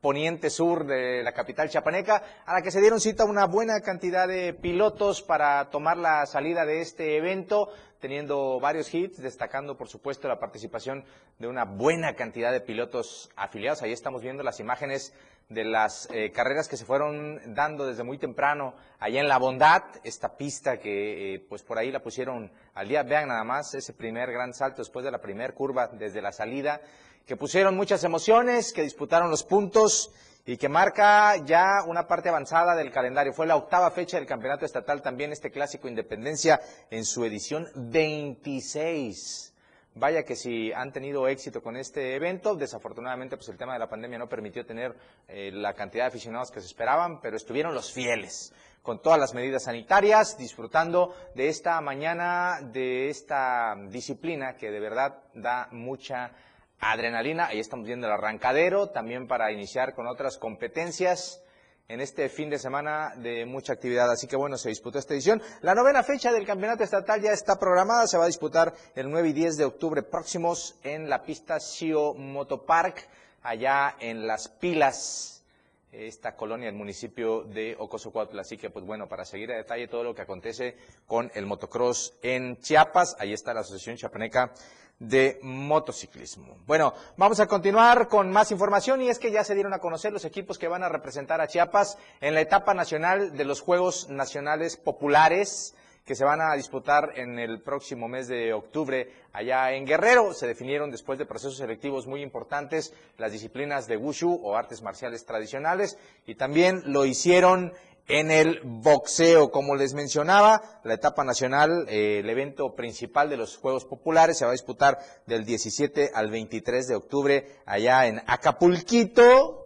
[0.00, 4.26] poniente sur de la capital chapaneca, a la que se dieron cita una buena cantidad
[4.26, 7.68] de pilotos para tomar la salida de este evento,
[8.00, 11.04] teniendo varios hits, destacando por supuesto la participación
[11.38, 13.82] de una buena cantidad de pilotos afiliados.
[13.82, 15.14] Ahí estamos viendo las imágenes
[15.48, 19.82] de las eh, carreras que se fueron dando desde muy temprano allá en La Bondad,
[20.04, 23.02] esta pista que eh, pues por ahí la pusieron al día.
[23.02, 26.80] Vean nada más ese primer gran salto después de la primera curva desde la salida
[27.26, 30.12] que pusieron muchas emociones, que disputaron los puntos
[30.46, 33.32] y que marca ya una parte avanzada del calendario.
[33.32, 36.60] Fue la octava fecha del campeonato estatal también este clásico Independencia
[36.90, 39.54] en su edición 26.
[39.94, 43.88] Vaya que si han tenido éxito con este evento, desafortunadamente pues el tema de la
[43.88, 44.94] pandemia no permitió tener
[45.26, 49.34] eh, la cantidad de aficionados que se esperaban, pero estuvieron los fieles con todas las
[49.34, 56.32] medidas sanitarias, disfrutando de esta mañana, de esta disciplina que de verdad da mucha
[56.80, 57.46] adrenalina.
[57.46, 61.42] Ahí estamos viendo el arrancadero, también para iniciar con otras competencias
[61.90, 64.10] en este fin de semana de mucha actividad.
[64.10, 65.42] Así que bueno, se disputó esta edición.
[65.60, 69.28] La novena fecha del campeonato estatal ya está programada, se va a disputar el 9
[69.28, 73.08] y 10 de octubre próximos en la pista Moto Motopark,
[73.42, 75.44] allá en Las Pilas,
[75.90, 78.42] esta colonia del municipio de Ocosocuautla.
[78.42, 80.76] Así que pues bueno, para seguir a detalle todo lo que acontece
[81.08, 84.52] con el motocross en Chiapas, ahí está la Asociación Chapaneca
[85.00, 86.58] de motociclismo.
[86.66, 90.12] Bueno, vamos a continuar con más información y es que ya se dieron a conocer
[90.12, 94.08] los equipos que van a representar a Chiapas en la etapa nacional de los Juegos
[94.10, 95.74] Nacionales Populares
[96.04, 100.34] que se van a disputar en el próximo mes de octubre allá en Guerrero.
[100.34, 105.24] Se definieron después de procesos selectivos muy importantes las disciplinas de Wushu o artes marciales
[105.24, 107.72] tradicionales y también lo hicieron
[108.10, 109.50] en el boxeo.
[109.50, 114.44] Como les mencionaba, la etapa nacional, eh, el evento principal de los Juegos Populares, se
[114.44, 119.59] va a disputar del 17 al 23 de octubre allá en Acapulquito,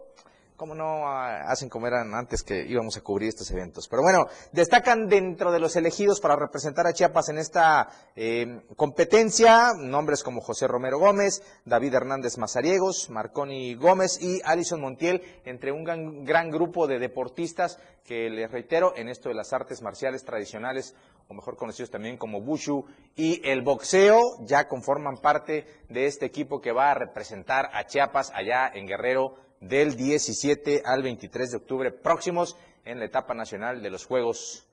[0.55, 3.89] ¿Cómo no ah, hacen como eran antes que íbamos a cubrir estos eventos?
[3.89, 9.73] Pero bueno, destacan dentro de los elegidos para representar a Chiapas en esta eh, competencia
[9.77, 15.83] nombres como José Romero Gómez, David Hernández Mazariegos, Marconi Gómez y Alison Montiel, entre un
[15.83, 20.95] gran, gran grupo de deportistas que les reitero en esto de las artes marciales tradicionales,
[21.27, 22.85] o mejor conocidos también como Bushu
[23.15, 28.31] y el boxeo, ya conforman parte de este equipo que va a representar a Chiapas
[28.33, 32.55] allá en Guerrero del 17 al 23 de octubre próximos
[32.85, 34.67] en la etapa nacional de los Juegos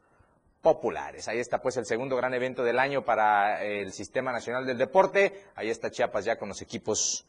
[0.60, 1.28] Populares.
[1.28, 5.44] Ahí está pues el segundo gran evento del año para el Sistema Nacional del Deporte.
[5.56, 7.24] Ahí está Chiapas ya con los equipos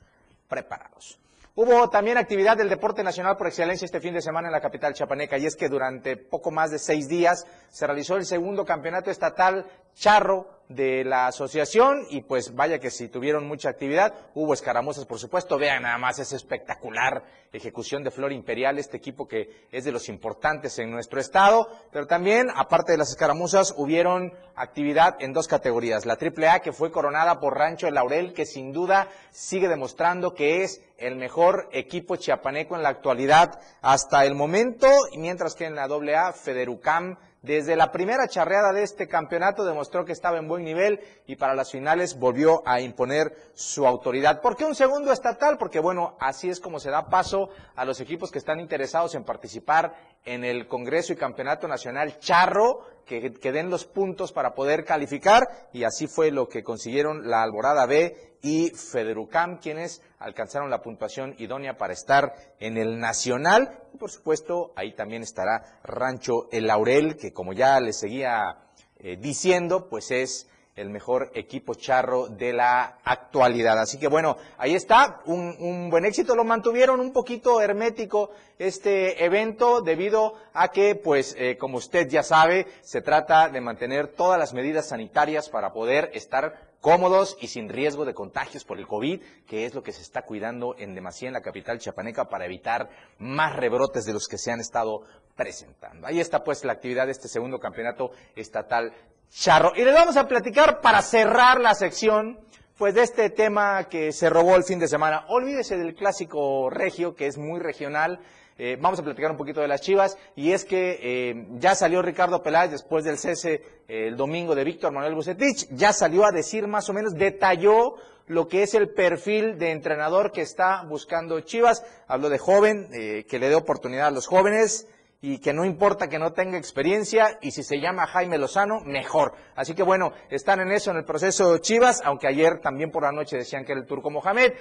[0.47, 1.20] preparados.
[1.55, 4.93] Hubo también actividad del deporte nacional por excelencia este fin de semana en la capital
[4.95, 9.11] chapaneca y es que durante poco más de seis días se realizó el segundo campeonato
[9.11, 15.05] estatal charro de la asociación y pues vaya que si tuvieron mucha actividad, hubo escaramuzas
[15.05, 19.84] por supuesto, vean nada más esa espectacular ejecución de Flor Imperial, este equipo que es
[19.84, 25.34] de los importantes en nuestro estado, pero también aparte de las escaramuzas hubieron actividad en
[25.34, 29.67] dos categorías, la AAA que fue coronada por Rancho El Laurel que sin duda sigue
[29.67, 35.65] demostrando que es el mejor equipo chiapaneco en la actualidad hasta el momento, mientras que
[35.65, 40.48] en la AA Federucam desde la primera charreada de este campeonato demostró que estaba en
[40.48, 44.41] buen nivel y para las finales volvió a imponer su autoridad.
[44.41, 45.58] ¿Por qué un segundo estatal?
[45.58, 49.26] Porque bueno, así es como se da paso a los equipos que están interesados en
[49.26, 49.94] participar
[50.26, 55.43] en el Congreso y Campeonato Nacional Charro, que, den los puntos para poder calificar
[55.74, 61.36] y así fue lo que consiguieron la Alborada B y Federucam, quienes alcanzaron la puntuación
[61.38, 63.80] idónea para estar en el Nacional.
[63.93, 68.57] Y por supuesto, ahí también estará Rancho El Laurel, que como ya les seguía
[68.97, 73.80] eh, diciendo, pues es el mejor equipo charro de la actualidad.
[73.80, 76.36] Así que bueno, ahí está, un, buen éxito.
[76.36, 82.24] Lo mantuvieron un poquito hermético este evento debido a que, pues, eh, como usted ya
[82.24, 87.69] sabe, se trata de mantener todas las medidas sanitarias para poder estar cómodos y sin
[87.69, 91.29] riesgo de contagios por el COVID, que es lo que se está cuidando en demasía
[91.29, 95.03] en la capital chiapaneca para evitar más rebrotes de los que se han estado
[95.34, 96.05] presentando.
[96.05, 98.93] Ahí está pues la actividad de este segundo campeonato estatal
[99.29, 99.71] charro.
[99.77, 102.38] Y le vamos a platicar para cerrar la sección
[102.77, 105.23] pues de este tema que se robó el fin de semana.
[105.29, 108.19] Olvídese del clásico regio, que es muy regional,
[108.58, 112.01] eh, vamos a platicar un poquito de las Chivas y es que eh, ya salió
[112.01, 116.32] Ricardo Peláez después del cese eh, el domingo de Víctor Manuel Bucetich, ya salió a
[116.32, 117.95] decir más o menos, detalló
[118.28, 123.39] lo que es el perfil de entrenador que está buscando Chivas, habló de joven, que
[123.39, 124.88] le dé oportunidad a los jóvenes
[125.24, 129.34] y que no importa que no tenga experiencia y si se llama Jaime Lozano, mejor.
[129.56, 133.12] Así que bueno, están en eso en el proceso Chivas, aunque ayer también por la
[133.14, 134.54] noche decían que era el turco Mohamed,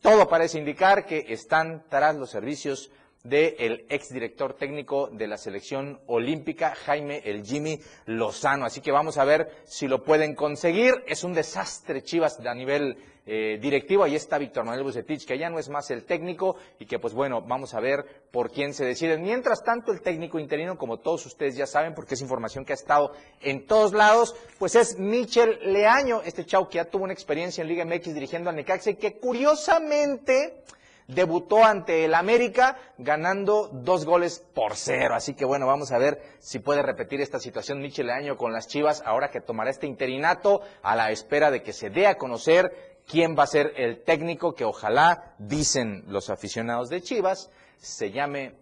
[0.00, 2.90] todo parece indicar que están tras los servicios
[3.28, 8.66] del exdirector técnico de la selección olímpica, Jaime el Jimmy Lozano.
[8.66, 10.94] Así que vamos a ver si lo pueden conseguir.
[11.06, 12.96] Es un desastre Chivas a nivel
[13.28, 14.04] eh, directivo.
[14.04, 17.12] Ahí está Víctor Manuel Bucetich, que ya no es más el técnico y que pues
[17.12, 19.18] bueno, vamos a ver por quién se decide.
[19.18, 22.76] Mientras tanto, el técnico interino, como todos ustedes ya saben, porque es información que ha
[22.76, 23.10] estado
[23.40, 27.68] en todos lados, pues es Michel Leaño, este chau que ya tuvo una experiencia en
[27.68, 30.62] Liga MX dirigiendo al Necaxa y que curiosamente
[31.08, 35.14] debutó ante el América ganando dos goles por cero.
[35.14, 38.68] Así que bueno, vamos a ver si puede repetir esta situación Michel Leaño con las
[38.68, 42.96] Chivas ahora que tomará este interinato a la espera de que se dé a conocer
[43.06, 48.54] quién va a ser el técnico que ojalá, dicen los aficionados de Chivas, se llame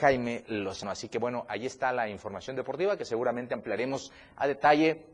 [0.00, 0.92] Jaime Lozano.
[0.92, 5.13] Así que bueno, ahí está la información deportiva que seguramente ampliaremos a detalle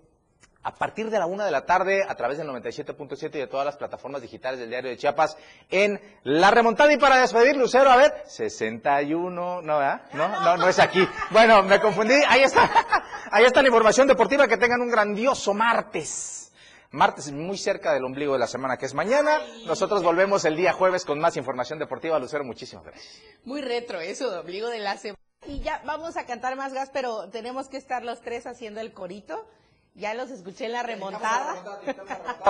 [0.63, 3.65] a partir de la una de la tarde a través del 97.7 y de todas
[3.65, 5.37] las plataformas digitales del diario de Chiapas
[5.71, 6.93] en La Remontada.
[6.93, 10.03] Y para despedir, Lucero, a ver, 61, ¿no, verdad?
[10.13, 11.07] No, no, no es aquí.
[11.31, 12.21] Bueno, me confundí.
[12.29, 12.71] Ahí está,
[13.31, 14.47] ahí está la información deportiva.
[14.47, 16.41] Que tengan un grandioso martes
[16.93, 19.39] martes muy cerca del ombligo de la semana, que es mañana.
[19.67, 22.19] Nosotros volvemos el día jueves con más información deportiva.
[22.19, 23.23] Lucero, muchísimas gracias.
[23.45, 25.19] Muy retro eso, de ombligo de la semana.
[25.47, 28.93] Y ya vamos a cantar más gas, pero tenemos que estar los tres haciendo el
[28.93, 29.47] corito.
[29.95, 31.63] Ya los escuché en la remontada.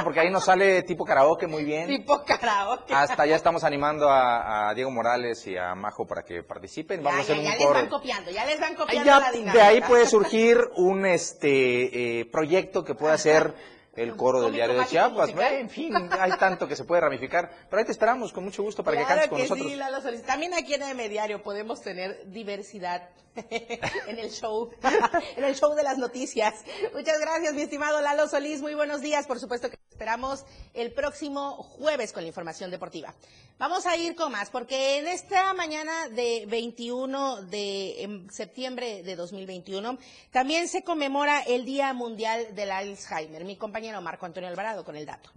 [0.04, 1.88] Porque ahí nos sale tipo karaoke muy bien.
[1.88, 2.94] Tipo karaoke.
[2.94, 7.02] Hasta ya estamos animando a, Diego Morales y a Majo para que participen.
[7.02, 9.32] Vamos ya, a hacer ya, un ya les van copiando, ya les van copiando la
[9.32, 9.52] dinámica.
[9.52, 13.54] De ahí puede surgir un este eh, proyecto que pueda ser
[13.96, 15.30] el coro del diario de Chiapas.
[15.30, 17.50] En fin, hay tanto que se puede ramificar.
[17.68, 19.70] Pero ahí te esperamos con mucho gusto para que cantes con que nosotros.
[19.70, 19.98] Sí, Lalo.
[20.26, 23.08] También aquí en el Diario podemos tener diversidad
[24.06, 24.70] en el show,
[25.36, 26.54] en el show de las noticias.
[26.94, 28.60] Muchas gracias, mi estimado Lalo Solís.
[28.60, 29.26] Muy buenos días.
[29.26, 33.14] Por supuesto que esperamos el próximo jueves con la información deportiva.
[33.58, 39.16] Vamos a ir con más, porque en esta mañana de 21 de em, septiembre de
[39.16, 39.98] 2021
[40.30, 43.44] también se conmemora el Día Mundial del Alzheimer.
[43.44, 45.30] Mi compañero Marco Antonio Alvarado con el dato.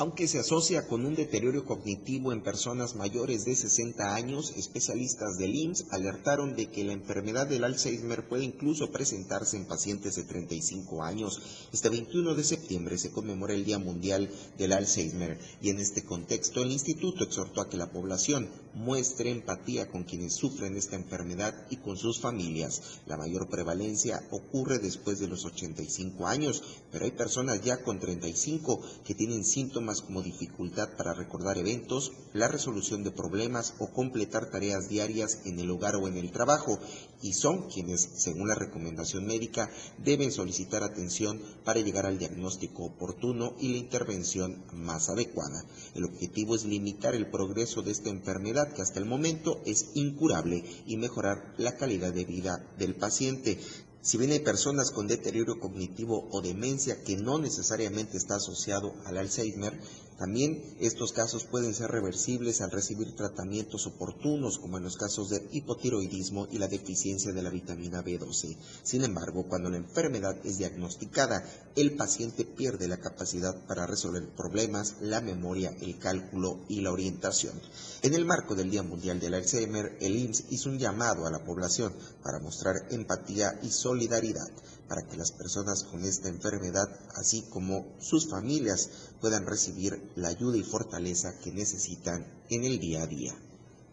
[0.00, 5.54] Aunque se asocia con un deterioro cognitivo en personas mayores de 60 años, especialistas del
[5.54, 11.02] IMSS alertaron de que la enfermedad del Alzheimer puede incluso presentarse en pacientes de 35
[11.02, 11.42] años.
[11.70, 16.62] Este 21 de septiembre se conmemora el Día Mundial del Alzheimer y en este contexto
[16.62, 21.76] el instituto exhortó a que la población muestre empatía con quienes sufren esta enfermedad y
[21.76, 23.00] con sus familias.
[23.06, 28.80] La mayor prevalencia ocurre después de los 85 años, pero hay personas ya con 35
[29.04, 34.88] que tienen síntomas como dificultad para recordar eventos, la resolución de problemas o completar tareas
[34.88, 36.78] diarias en el hogar o en el trabajo,
[37.22, 43.54] y son quienes, según la recomendación médica, deben solicitar atención para llegar al diagnóstico oportuno
[43.60, 45.64] y la intervención más adecuada.
[45.94, 50.64] El objetivo es limitar el progreso de esta enfermedad que hasta el momento es incurable
[50.86, 53.58] y mejorar la calidad de vida del paciente.
[54.02, 59.18] Si bien hay personas con deterioro cognitivo o demencia que no necesariamente está asociado al
[59.18, 59.78] Alzheimer,
[60.20, 65.48] también estos casos pueden ser reversibles al recibir tratamientos oportunos, como en los casos de
[65.50, 68.54] hipotiroidismo y la deficiencia de la vitamina B12.
[68.82, 71.42] Sin embargo, cuando la enfermedad es diagnosticada,
[71.74, 77.58] el paciente pierde la capacidad para resolver problemas, la memoria, el cálculo y la orientación.
[78.02, 81.46] En el marco del Día Mundial del Alzheimer, el IMSS hizo un llamado a la
[81.46, 84.50] población para mostrar empatía y solidaridad
[84.90, 90.56] para que las personas con esta enfermedad, así como sus familias, puedan recibir la ayuda
[90.56, 93.32] y fortaleza que necesitan en el día a día.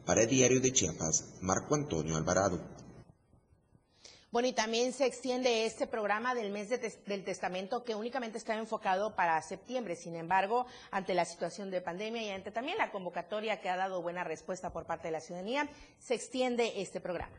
[0.08, 2.60] Para el Diario de Chiapas, Marco Antonio Alvarado.
[4.32, 9.16] Bueno, y también se extiende este programa del mes del testamento que únicamente está enfocado
[9.16, 9.96] para septiembre.
[9.96, 14.02] Sin embargo, ante la situación de pandemia y ante también la convocatoria que ha dado
[14.02, 15.70] buena respuesta por parte de la ciudadanía,
[16.00, 17.38] se extiende este programa.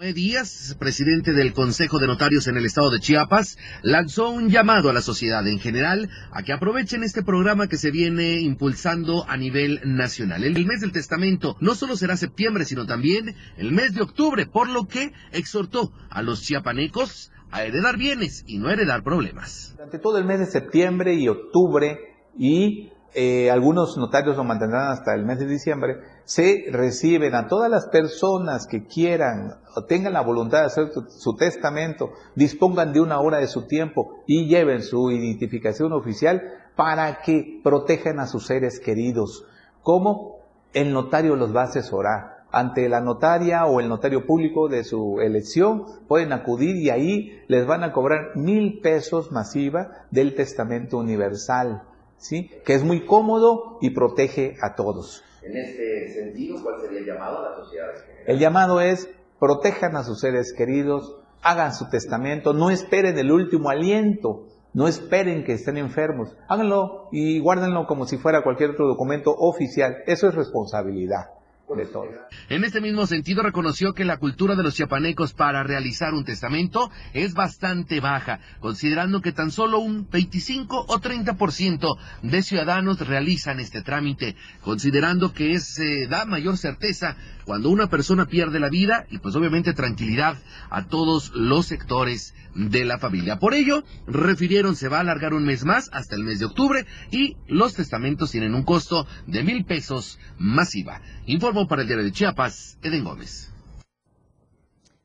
[0.00, 4.94] Díaz, presidente del Consejo de Notarios en el estado de Chiapas, lanzó un llamado a
[4.94, 9.78] la sociedad en general a que aprovechen este programa que se viene impulsando a nivel
[9.84, 10.42] nacional.
[10.42, 14.70] El mes del testamento no solo será septiembre, sino también el mes de octubre, por
[14.70, 19.74] lo que exhortó a los chiapanecos a heredar bienes y no heredar problemas.
[19.76, 21.98] Durante todo el mes de septiembre y octubre
[22.38, 25.96] y eh, algunos notarios lo mantendrán hasta el mes de diciembre,
[26.30, 31.34] se reciben a todas las personas que quieran o tengan la voluntad de hacer su,
[31.34, 36.40] testamento, dispongan de una hora de su tiempo y lleven su identificación oficial
[36.76, 39.44] para que protejan a sus seres queridos.
[39.82, 40.38] ¿Cómo?
[40.72, 42.44] El notario los va a asesorar.
[42.52, 47.66] Ante la notaria o el notario público de su elección pueden acudir y ahí les
[47.66, 51.82] van a cobrar mil pesos masiva del testamento universal
[52.18, 52.52] ¿sí?
[52.64, 55.24] que es muy cómodo y protege a todos.
[55.42, 58.04] En este sentido, ¿cuál sería el llamado a las sociedades?
[58.26, 63.70] El llamado es protejan a sus seres queridos, hagan su testamento, no esperen el último
[63.70, 69.34] aliento, no esperen que estén enfermos, háganlo y guárdenlo como si fuera cualquier otro documento
[69.36, 71.30] oficial, eso es responsabilidad.
[71.76, 72.08] De todos.
[72.48, 76.90] En este mismo sentido reconoció que la cultura de los chiapanecos para realizar un testamento
[77.12, 83.82] es bastante baja, considerando que tan solo un 25 o 30% de ciudadanos realizan este
[83.82, 87.16] trámite, considerando que se da mayor certeza
[87.50, 90.36] cuando una persona pierde la vida y pues obviamente tranquilidad
[90.70, 93.40] a todos los sectores de la familia.
[93.40, 96.86] Por ello, refirieron se va a alargar un mes más hasta el mes de octubre
[97.10, 101.02] y los testamentos tienen un costo de mil pesos masiva.
[101.26, 103.52] Informó para el diario de Chiapas, Eden Gómez.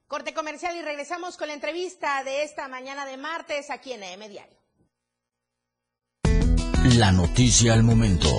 [0.06, 4.30] Corte comercial y regresamos con la entrevista de esta mañana de martes aquí en EM
[4.30, 4.56] Diario.
[7.00, 8.30] La noticia al momento.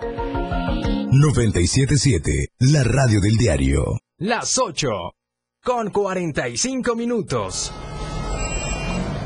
[0.00, 2.30] 977,
[2.60, 3.98] la radio del diario.
[4.18, 4.88] Las 8,
[5.64, 7.72] con 45 minutos.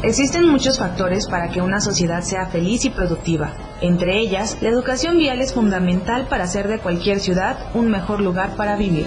[0.03, 3.55] Existen muchos factores para que una sociedad sea feliz y productiva.
[3.81, 8.57] Entre ellas, la educación vial es fundamental para hacer de cualquier ciudad un mejor lugar
[8.57, 9.07] para vivir.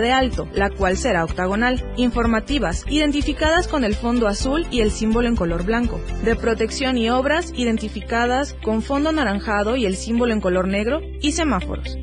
[0.00, 1.92] de alto, la cual será octagonal.
[1.96, 6.00] Informativas, identificadas con el fondo azul y el símbolo en color blanco.
[6.24, 11.00] De protección y obras, identificadas con fondo anaranjado y el símbolo en color negro.
[11.20, 11.96] Y semáforos.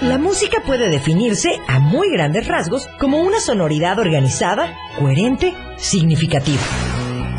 [0.00, 6.62] La música puede definirse a muy grandes rasgos como una sonoridad organizada, coherente, significativa.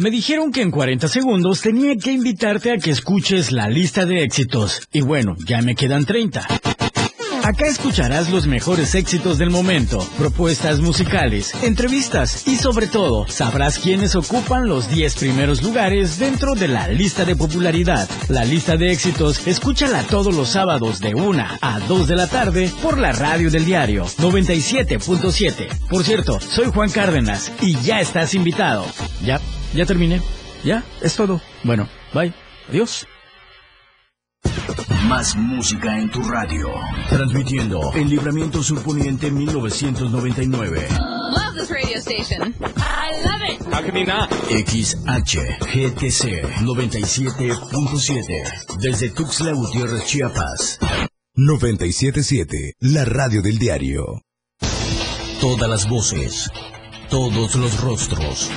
[0.00, 4.22] Me dijeron que en 40 segundos tenía que invitarte a que escuches la lista de
[4.22, 4.80] éxitos.
[4.90, 6.40] Y bueno, ya me quedan 30.
[7.44, 14.16] Acá escucharás los mejores éxitos del momento, propuestas musicales, entrevistas y sobre todo sabrás quiénes
[14.16, 18.08] ocupan los 10 primeros lugares dentro de la lista de popularidad.
[18.30, 22.72] La lista de éxitos, escúchala todos los sábados de 1 a 2 de la tarde
[22.82, 25.88] por la radio del diario 97.7.
[25.90, 28.86] Por cierto, soy Juan Cárdenas y ya estás invitado.
[29.24, 29.38] Ya,
[29.74, 30.20] ya terminé.
[30.64, 31.40] Ya, es todo.
[31.64, 32.34] Bueno, bye.
[32.68, 33.06] Adiós.
[35.08, 36.68] Más música en tu radio.
[37.08, 40.86] Transmitiendo en Libramiento Surponiente 1999.
[40.90, 42.54] Love this radio station.
[42.76, 43.62] I love it.
[43.72, 44.30] How can not?
[44.50, 48.78] XHGTC 97.7.
[48.78, 50.78] Desde Tuxtla Gutiérrez, Chiapas.
[51.34, 54.22] 977, la radio del diario.
[55.40, 56.50] Todas las voces.
[57.08, 58.50] Todos los rostros.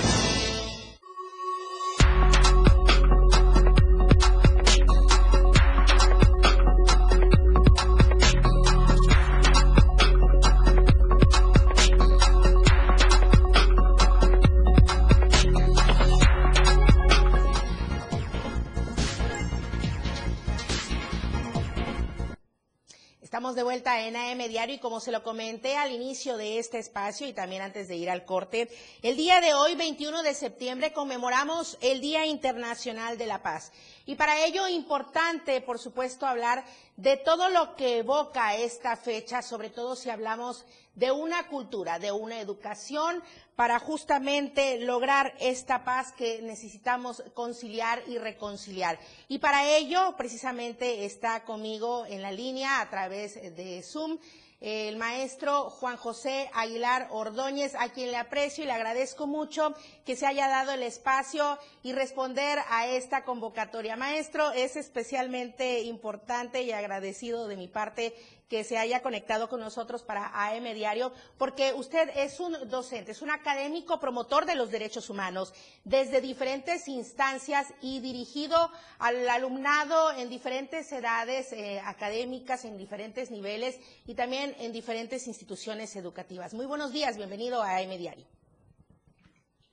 [24.48, 27.96] Diario y como se lo comenté al inicio de este espacio y también antes de
[27.96, 28.70] ir al corte,
[29.02, 33.72] el día de hoy, 21 de septiembre, conmemoramos el Día Internacional de la Paz.
[34.06, 36.66] Y para ello importante, por supuesto, hablar
[36.98, 42.12] de todo lo que evoca esta fecha, sobre todo si hablamos de una cultura, de
[42.12, 43.24] una educación,
[43.56, 49.00] para justamente lograr esta paz que necesitamos conciliar y reconciliar.
[49.28, 54.18] Y para ello, precisamente, está conmigo en la línea a través de Zoom
[54.64, 59.74] el maestro Juan José Aguilar Ordóñez, a quien le aprecio y le agradezco mucho
[60.06, 63.98] que se haya dado el espacio y responder a esta convocatoria.
[63.98, 68.16] Maestro, es especialmente importante y agradecido de mi parte
[68.50, 73.22] que se haya conectado con nosotros para AM Diario, porque usted es un docente, es
[73.22, 80.30] un académico promotor de los derechos humanos desde diferentes instancias y dirigido al alumnado en
[80.30, 86.54] diferentes edades eh, académicas, en diferentes niveles y también en diferentes instituciones educativas.
[86.54, 88.26] Muy buenos días, bienvenido a AM Diario.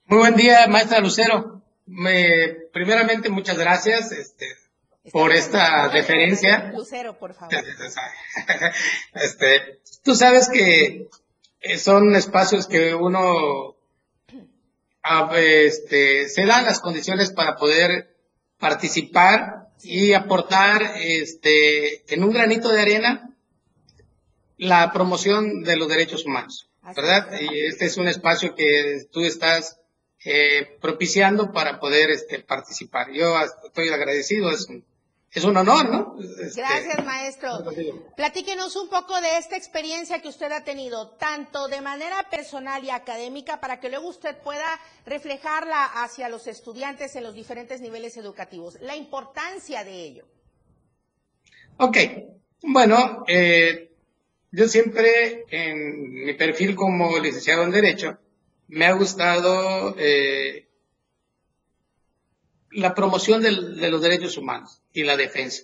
[0.05, 1.61] Muy buen día, maestra Lucero.
[1.85, 4.45] Me, primeramente, muchas gracias este,
[5.11, 6.71] por esta deferencia.
[6.75, 7.55] Lucero, por favor.
[9.13, 11.09] Este, tú sabes que
[11.61, 13.75] eh, son espacios que uno
[15.35, 18.15] este, se dan las condiciones para poder
[18.59, 23.35] participar y aportar este, en un granito de arena
[24.57, 27.31] la promoción de los derechos humanos, ¿verdad?
[27.39, 29.79] Y este es un espacio que tú estás
[30.23, 33.11] eh, propiciando para poder este, participar.
[33.11, 33.35] Yo
[33.65, 34.85] estoy agradecido, es un,
[35.33, 36.17] es un honor, ¿no?
[36.19, 37.63] Este, Gracias, maestro.
[38.17, 42.89] Platíquenos un poco de esta experiencia que usted ha tenido, tanto de manera personal y
[42.89, 48.77] académica, para que luego usted pueda reflejarla hacia los estudiantes en los diferentes niveles educativos.
[48.81, 50.25] La importancia de ello.
[51.77, 51.97] Ok,
[52.63, 53.91] bueno, eh,
[54.51, 58.17] yo siempre en mi perfil como licenciado en Derecho,
[58.67, 60.67] me ha gustado eh,
[62.71, 65.63] la promoción de los derechos humanos y la defensa.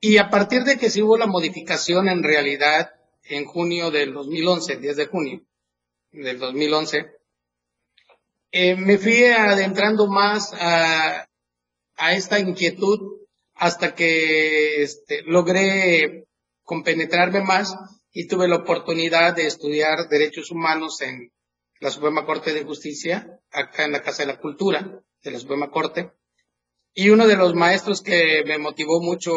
[0.00, 2.92] Y a partir de que se hubo la modificación en realidad
[3.24, 5.42] en junio del 2011, 10 de junio
[6.10, 7.06] del 2011,
[8.50, 11.26] eh, me fui adentrando más a,
[11.96, 13.22] a esta inquietud
[13.54, 16.26] hasta que este, logré
[16.64, 17.74] compenetrarme más
[18.12, 21.30] y tuve la oportunidad de estudiar derechos humanos en
[21.82, 25.68] la Suprema Corte de Justicia, acá en la Casa de la Cultura de la Suprema
[25.68, 26.12] Corte.
[26.94, 29.32] Y uno de los maestros que me motivó mucho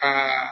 [0.00, 0.50] a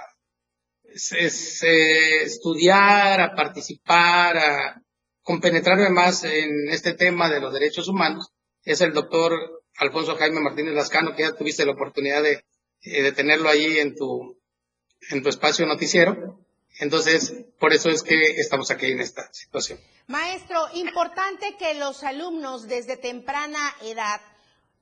[0.93, 4.83] estudiar, a participar, a
[5.23, 8.31] compenetrarme más en este tema de los derechos humanos,
[8.63, 12.45] es el doctor Alfonso Jaime Martínez Lascano, que ya tuviste la oportunidad de,
[12.83, 14.39] eh, tenerlo ahí en tu,
[15.11, 16.45] en tu espacio noticiero.
[16.81, 19.79] Entonces, por eso es que estamos aquí en esta situación.
[20.07, 24.21] Maestro, importante que los alumnos desde temprana edad,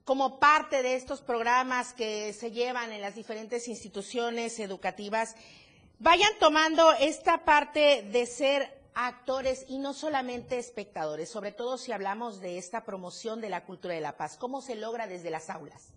[0.05, 5.35] como parte de estos programas que se llevan en las diferentes instituciones educativas,
[5.99, 12.41] vayan tomando esta parte de ser actores y no solamente espectadores, sobre todo si hablamos
[12.41, 14.37] de esta promoción de la cultura de la paz.
[14.37, 15.93] ¿Cómo se logra desde las aulas?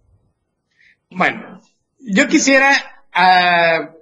[1.09, 1.61] Bueno,
[1.97, 3.98] yo quisiera uh,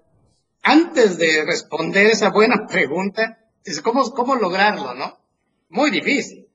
[0.67, 5.17] antes de responder esa buena pregunta, es cómo, cómo lograrlo, ¿no?
[5.69, 6.47] Muy difícil.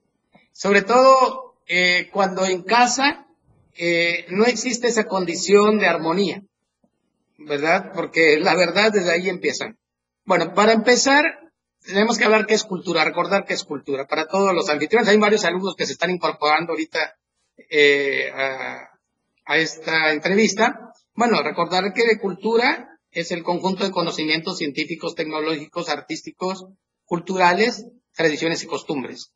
[0.51, 3.25] Sobre todo eh, cuando en casa
[3.75, 6.43] eh, no existe esa condición de armonía,
[7.39, 7.91] ¿verdad?
[7.93, 9.75] Porque la verdad desde ahí empieza.
[10.25, 11.51] Bueno, para empezar,
[11.83, 14.07] tenemos que hablar qué es cultura, recordar qué es cultura.
[14.07, 17.15] Para todos los anfitriones, hay varios alumnos que se están incorporando ahorita
[17.69, 18.89] eh, a,
[19.45, 20.93] a esta entrevista.
[21.15, 26.65] Bueno, recordar que de cultura es el conjunto de conocimientos científicos, tecnológicos, artísticos,
[27.05, 29.31] culturales, tradiciones y costumbres.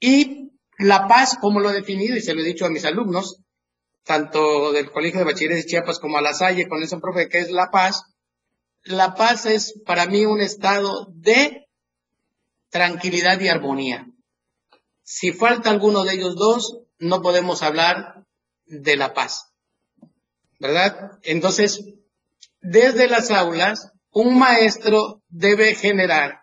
[0.00, 3.40] Y la paz, como lo he definido y se lo he dicho a mis alumnos,
[4.04, 7.38] tanto del Colegio de Bachilleres de Chiapas como a la Salle, con eso, profe, ¿qué
[7.40, 8.04] es la paz?
[8.84, 11.66] La paz es para mí un estado de
[12.70, 14.06] tranquilidad y armonía.
[15.02, 18.24] Si falta alguno de ellos dos, no podemos hablar
[18.66, 19.52] de la paz.
[20.60, 21.18] ¿Verdad?
[21.22, 21.84] Entonces,
[22.70, 26.42] desde las aulas, un maestro debe generar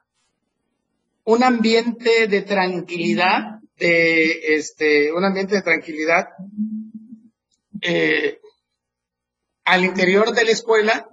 [1.24, 6.30] un ambiente de tranquilidad, de este, un ambiente de tranquilidad
[7.82, 8.40] eh,
[9.66, 11.10] al interior de la escuela,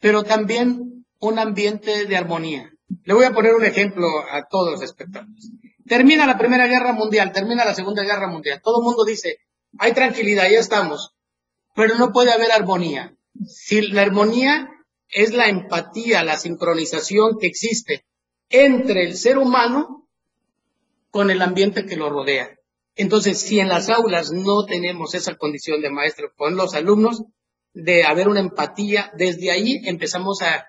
[0.00, 2.72] pero también un ambiente de armonía.
[3.04, 5.52] Le voy a poner un ejemplo a todos los espectadores.
[5.86, 8.60] Termina la Primera Guerra Mundial, termina la Segunda Guerra Mundial.
[8.60, 9.38] Todo el mundo dice,
[9.78, 11.14] hay tranquilidad, ya estamos,
[11.76, 13.16] pero no puede haber armonía.
[13.46, 14.68] Si la armonía
[15.08, 18.04] es la empatía, la sincronización que existe
[18.48, 20.08] entre el ser humano
[21.10, 22.56] con el ambiente que lo rodea.
[22.94, 27.22] Entonces, si en las aulas no tenemos esa condición de maestro con los alumnos,
[27.74, 30.66] de haber una empatía, desde ahí empezamos a,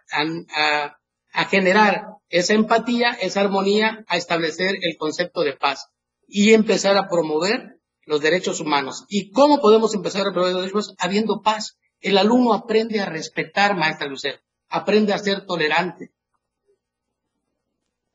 [1.50, 5.88] generar esa empatía, esa armonía, a establecer el concepto de paz
[6.28, 9.06] y empezar a promover los derechos humanos.
[9.10, 10.96] ¿Y cómo podemos empezar a promover los derechos humanos?
[11.00, 14.38] Habiendo paz, el alumno aprende a respetar, maestra Lucero,
[14.70, 16.12] aprende a ser tolerante.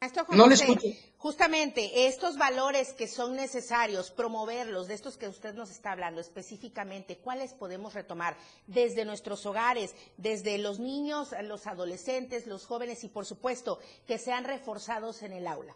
[0.01, 0.86] Maestro No le escucho.
[1.16, 7.16] Justamente estos valores que son necesarios, promoverlos, de estos que usted nos está hablando específicamente,
[7.16, 8.36] ¿cuáles podemos retomar
[8.68, 14.45] desde nuestros hogares, desde los niños, los adolescentes, los jóvenes y por supuesto que sean
[14.45, 15.74] reforzados en el aula?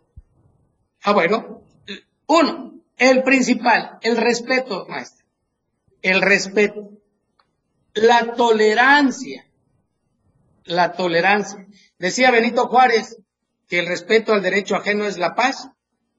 [1.03, 1.63] Ah, bueno.
[2.29, 5.27] Uno, el principal, el respeto, maestra.
[6.03, 7.02] El respeto.
[7.95, 9.47] La tolerancia.
[10.65, 11.67] La tolerancia.
[11.99, 13.19] Decía Benito Juárez
[13.69, 15.69] que el respeto al derecho ajeno es la paz.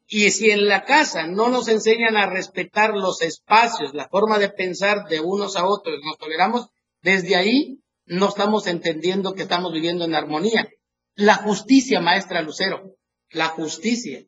[0.07, 4.49] Y si en la casa no nos enseñan a respetar los espacios, la forma de
[4.49, 6.67] pensar de unos a otros, nos toleramos,
[7.01, 10.69] desde ahí no estamos entendiendo que estamos viviendo en armonía.
[11.15, 12.95] La justicia, maestra Lucero,
[13.32, 14.26] la justicia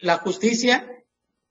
[0.00, 0.86] la justicia,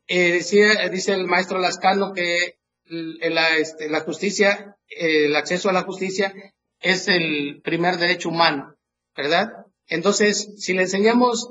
[0.07, 2.57] eh, decía, dice el maestro Lascano que
[2.89, 6.33] la, este, la justicia, el acceso a la justicia
[6.79, 8.75] es el primer derecho humano,
[9.15, 9.51] ¿verdad?
[9.87, 11.49] Entonces, si le enseñamos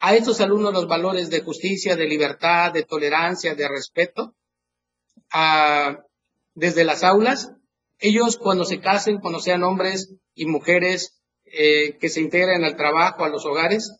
[0.00, 4.34] a estos alumnos los valores de justicia, de libertad, de tolerancia, de respeto,
[6.54, 7.52] desde las aulas,
[7.98, 13.24] ellos cuando se casen, cuando sean hombres y mujeres eh, que se integren al trabajo,
[13.24, 13.92] a los hogares,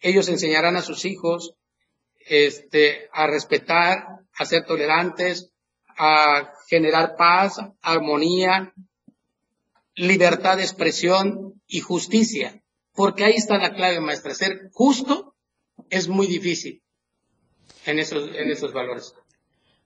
[0.00, 1.54] ellos enseñarán a sus hijos
[2.26, 4.06] este, a respetar,
[4.36, 5.50] a ser tolerantes,
[5.98, 8.72] a generar paz, armonía,
[9.94, 12.62] libertad de expresión y justicia.
[12.92, 14.34] Porque ahí está la clave, maestra.
[14.34, 15.34] Ser justo
[15.90, 16.82] es muy difícil
[17.86, 19.14] en esos, en esos valores.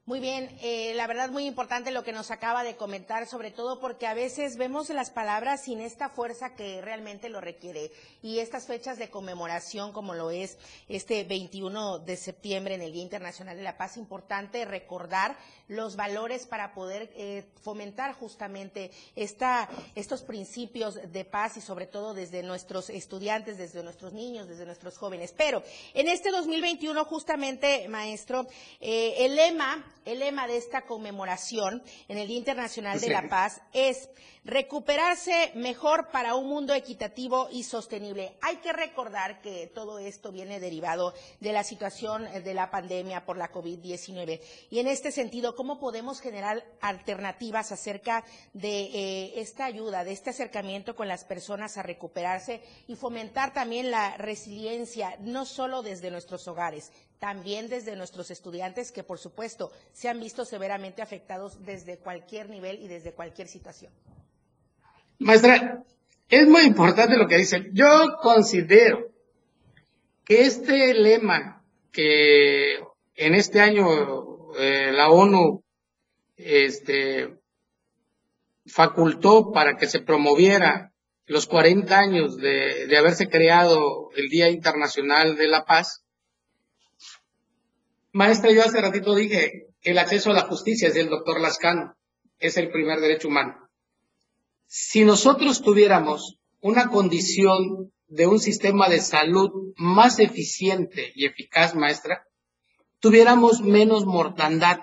[0.05, 3.79] Muy bien, eh, la verdad muy importante lo que nos acaba de comentar, sobre todo
[3.79, 7.93] porque a veces vemos las palabras sin esta fuerza que realmente lo requiere.
[8.21, 13.05] Y estas fechas de conmemoración, como lo es este 21 de septiembre en el Día
[13.05, 15.37] Internacional de la Paz, importante recordar
[15.69, 22.13] los valores para poder eh, fomentar justamente esta, estos principios de paz y sobre todo
[22.13, 25.33] desde nuestros estudiantes, desde nuestros niños, desde nuestros jóvenes.
[25.37, 25.63] Pero
[25.95, 28.49] en este 2021 justamente, maestro,
[28.81, 33.61] eh, el lema el lema de esta conmemoración en el Día Internacional de la Paz
[33.73, 34.09] es
[34.45, 38.37] recuperarse mejor para un mundo equitativo y sostenible.
[38.41, 43.37] Hay que recordar que todo esto viene derivado de la situación de la pandemia por
[43.37, 44.41] la COVID-19.
[44.71, 50.31] Y en este sentido, ¿cómo podemos generar alternativas acerca de eh, esta ayuda, de este
[50.31, 56.49] acercamiento con las personas a recuperarse y fomentar también la resiliencia, no solo desde nuestros
[56.49, 56.91] hogares,
[57.21, 62.83] también desde nuestros estudiantes que, por supuesto, se han visto severamente afectados desde cualquier nivel
[62.83, 63.93] y desde cualquier situación.
[65.23, 65.85] Maestra,
[66.29, 67.71] es muy importante lo que dice.
[67.73, 69.13] Yo considero
[70.25, 72.81] que este lema que
[73.15, 73.87] en este año
[74.59, 75.63] eh, la ONU
[76.37, 77.39] este,
[78.67, 80.93] facultó para que se promoviera
[81.27, 86.05] los 40 años de, haberse creado el Día Internacional de la Paz,
[88.11, 91.97] Maestra, yo hace ratito dije, el acceso a la justicia es del doctor Lascano,
[92.39, 93.62] es el primer derecho humano.
[94.75, 102.27] Si nosotros tuviéramos una condición de un sistema de salud más eficiente y eficaz, maestra,
[102.99, 104.81] tuviéramos menos mortandad.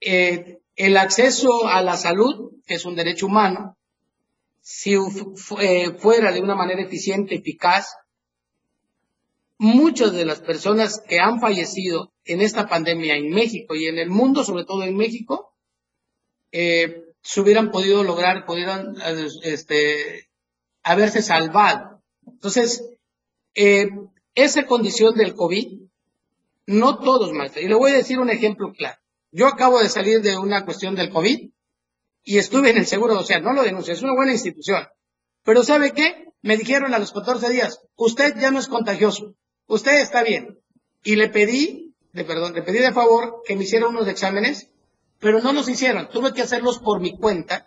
[0.00, 3.76] Eh, el acceso a la salud, que es un derecho humano,
[4.62, 7.94] si eh, fuera de una manera eficiente, eficaz,
[9.58, 14.08] muchas de las personas que han fallecido en esta pandemia en México y en el
[14.08, 15.52] mundo, sobre todo en México,
[16.50, 18.96] eh, se hubieran podido lograr, pudieran
[19.42, 20.28] este,
[20.82, 22.02] haberse salvado.
[22.26, 22.84] Entonces,
[23.54, 23.88] eh,
[24.34, 25.80] esa condición del COVID,
[26.66, 27.62] no todos, maestra.
[27.62, 28.98] Y le voy a decir un ejemplo claro.
[29.32, 31.48] Yo acabo de salir de una cuestión del COVID
[32.24, 34.86] y estuve en el Seguro Social, no lo denuncio, es una buena institución.
[35.44, 36.28] Pero ¿sabe qué?
[36.42, 39.34] Me dijeron a los 14 días, usted ya no es contagioso,
[39.66, 40.58] usted está bien.
[41.02, 44.70] Y le pedí, de perdón, le pedí de favor que me hiciera unos exámenes,
[45.24, 46.10] pero no los hicieron.
[46.10, 47.66] Tuve que hacerlos por mi cuenta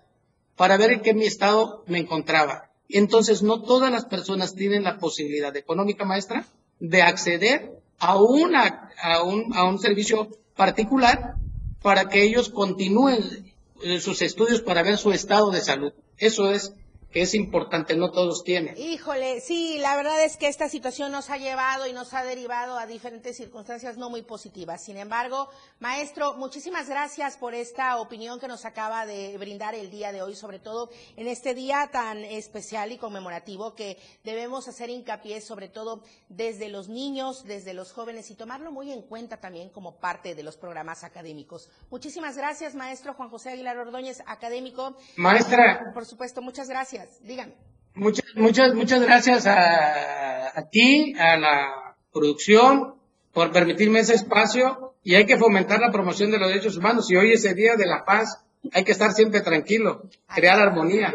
[0.55, 2.70] para ver en qué mi estado me encontraba.
[2.88, 6.45] Entonces, no todas las personas tienen la posibilidad económica, maestra,
[6.80, 11.34] de acceder a, una, a, un, a un servicio particular
[11.82, 13.51] para que ellos continúen
[13.82, 15.93] eh, sus estudios para ver su estado de salud.
[16.20, 16.74] Eso es
[17.12, 18.78] que es importante, no todos tienen.
[18.78, 22.78] Híjole, sí, la verdad es que esta situación nos ha llevado y nos ha derivado
[22.78, 24.84] a diferentes circunstancias no muy positivas.
[24.84, 25.49] Sin embargo,
[25.80, 30.36] maestro, muchísimas gracias por esta opinión que nos acaba de brindar el día de hoy,
[30.36, 36.03] sobre todo en este día tan especial y conmemorativo que debemos hacer hincapié, sobre todo
[36.28, 40.43] desde los niños, desde los jóvenes y tomarlo muy en cuenta también como parte de
[40.43, 41.70] los programas académicos.
[41.89, 44.97] Muchísimas gracias, maestro Juan José Aguilar Ordóñez, académico.
[45.16, 45.91] Maestra.
[45.93, 46.97] Por supuesto, muchas gracias.
[47.22, 47.54] Dígame.
[47.95, 52.95] Muchas, muchas, muchas gracias a, a ti, a la producción,
[53.34, 57.10] por permitirme ese espacio y hay que fomentar la promoción de los derechos humanos.
[57.12, 58.43] Y hoy es el Día de la Paz,
[58.74, 61.14] hay que estar siempre tranquilo, crear armonía.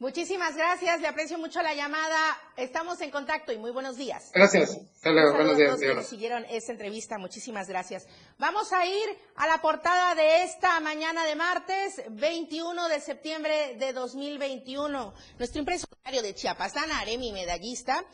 [0.00, 2.18] Muchísimas gracias, le aprecio mucho la llamada.
[2.56, 4.32] Estamos en contacto y muy buenos días.
[4.34, 4.76] Gracias.
[4.96, 5.34] Hasta luego.
[5.34, 5.78] Buenos a días.
[5.78, 6.06] Dios.
[6.06, 8.08] siguieron esta entrevista, muchísimas gracias.
[8.36, 13.92] Vamos a ir a la portada de esta mañana de martes, 21 de septiembre de
[13.92, 15.14] 2021.
[15.38, 18.04] Nuestro impreso diario de Chiapas, Ana Aremi, medallista,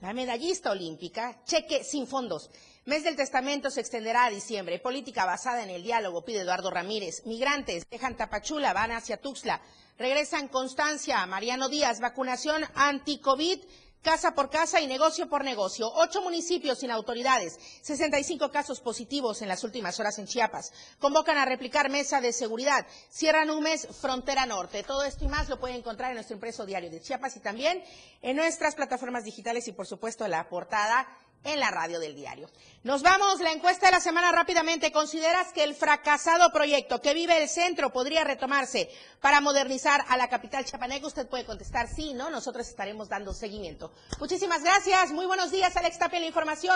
[0.00, 2.50] la medallista olímpica, cheque sin fondos.
[2.86, 4.80] Mes del Testamento se extenderá a diciembre.
[4.80, 7.24] Política basada en el diálogo, pide Eduardo Ramírez.
[7.24, 9.62] Migrantes dejan Tapachula, van hacia Tuxtla.
[9.96, 13.60] Regresan Constancia, Mariano Díaz, vacunación anti-COVID,
[14.02, 15.88] casa por casa y negocio por negocio.
[15.94, 20.72] Ocho municipios sin autoridades, 65 casos positivos en las últimas horas en Chiapas.
[20.98, 22.84] Convocan a replicar mesa de seguridad.
[23.08, 24.82] Cierran un mes, frontera norte.
[24.82, 27.80] Todo esto y más lo pueden encontrar en nuestro impreso diario de Chiapas y también
[28.20, 31.06] en nuestras plataformas digitales y por supuesto la portada
[31.44, 32.48] en la radio del diario.
[32.82, 34.92] Nos vamos, la encuesta de la semana rápidamente.
[34.92, 38.90] ¿Consideras que el fracasado proyecto que vive el centro podría retomarse
[39.20, 41.06] para modernizar a la capital chiapaneca?
[41.06, 42.30] Usted puede contestar sí, ¿no?
[42.30, 43.92] Nosotros estaremos dando seguimiento.
[44.18, 46.72] Muchísimas gracias, muy buenos días, Alex Tapia, la información.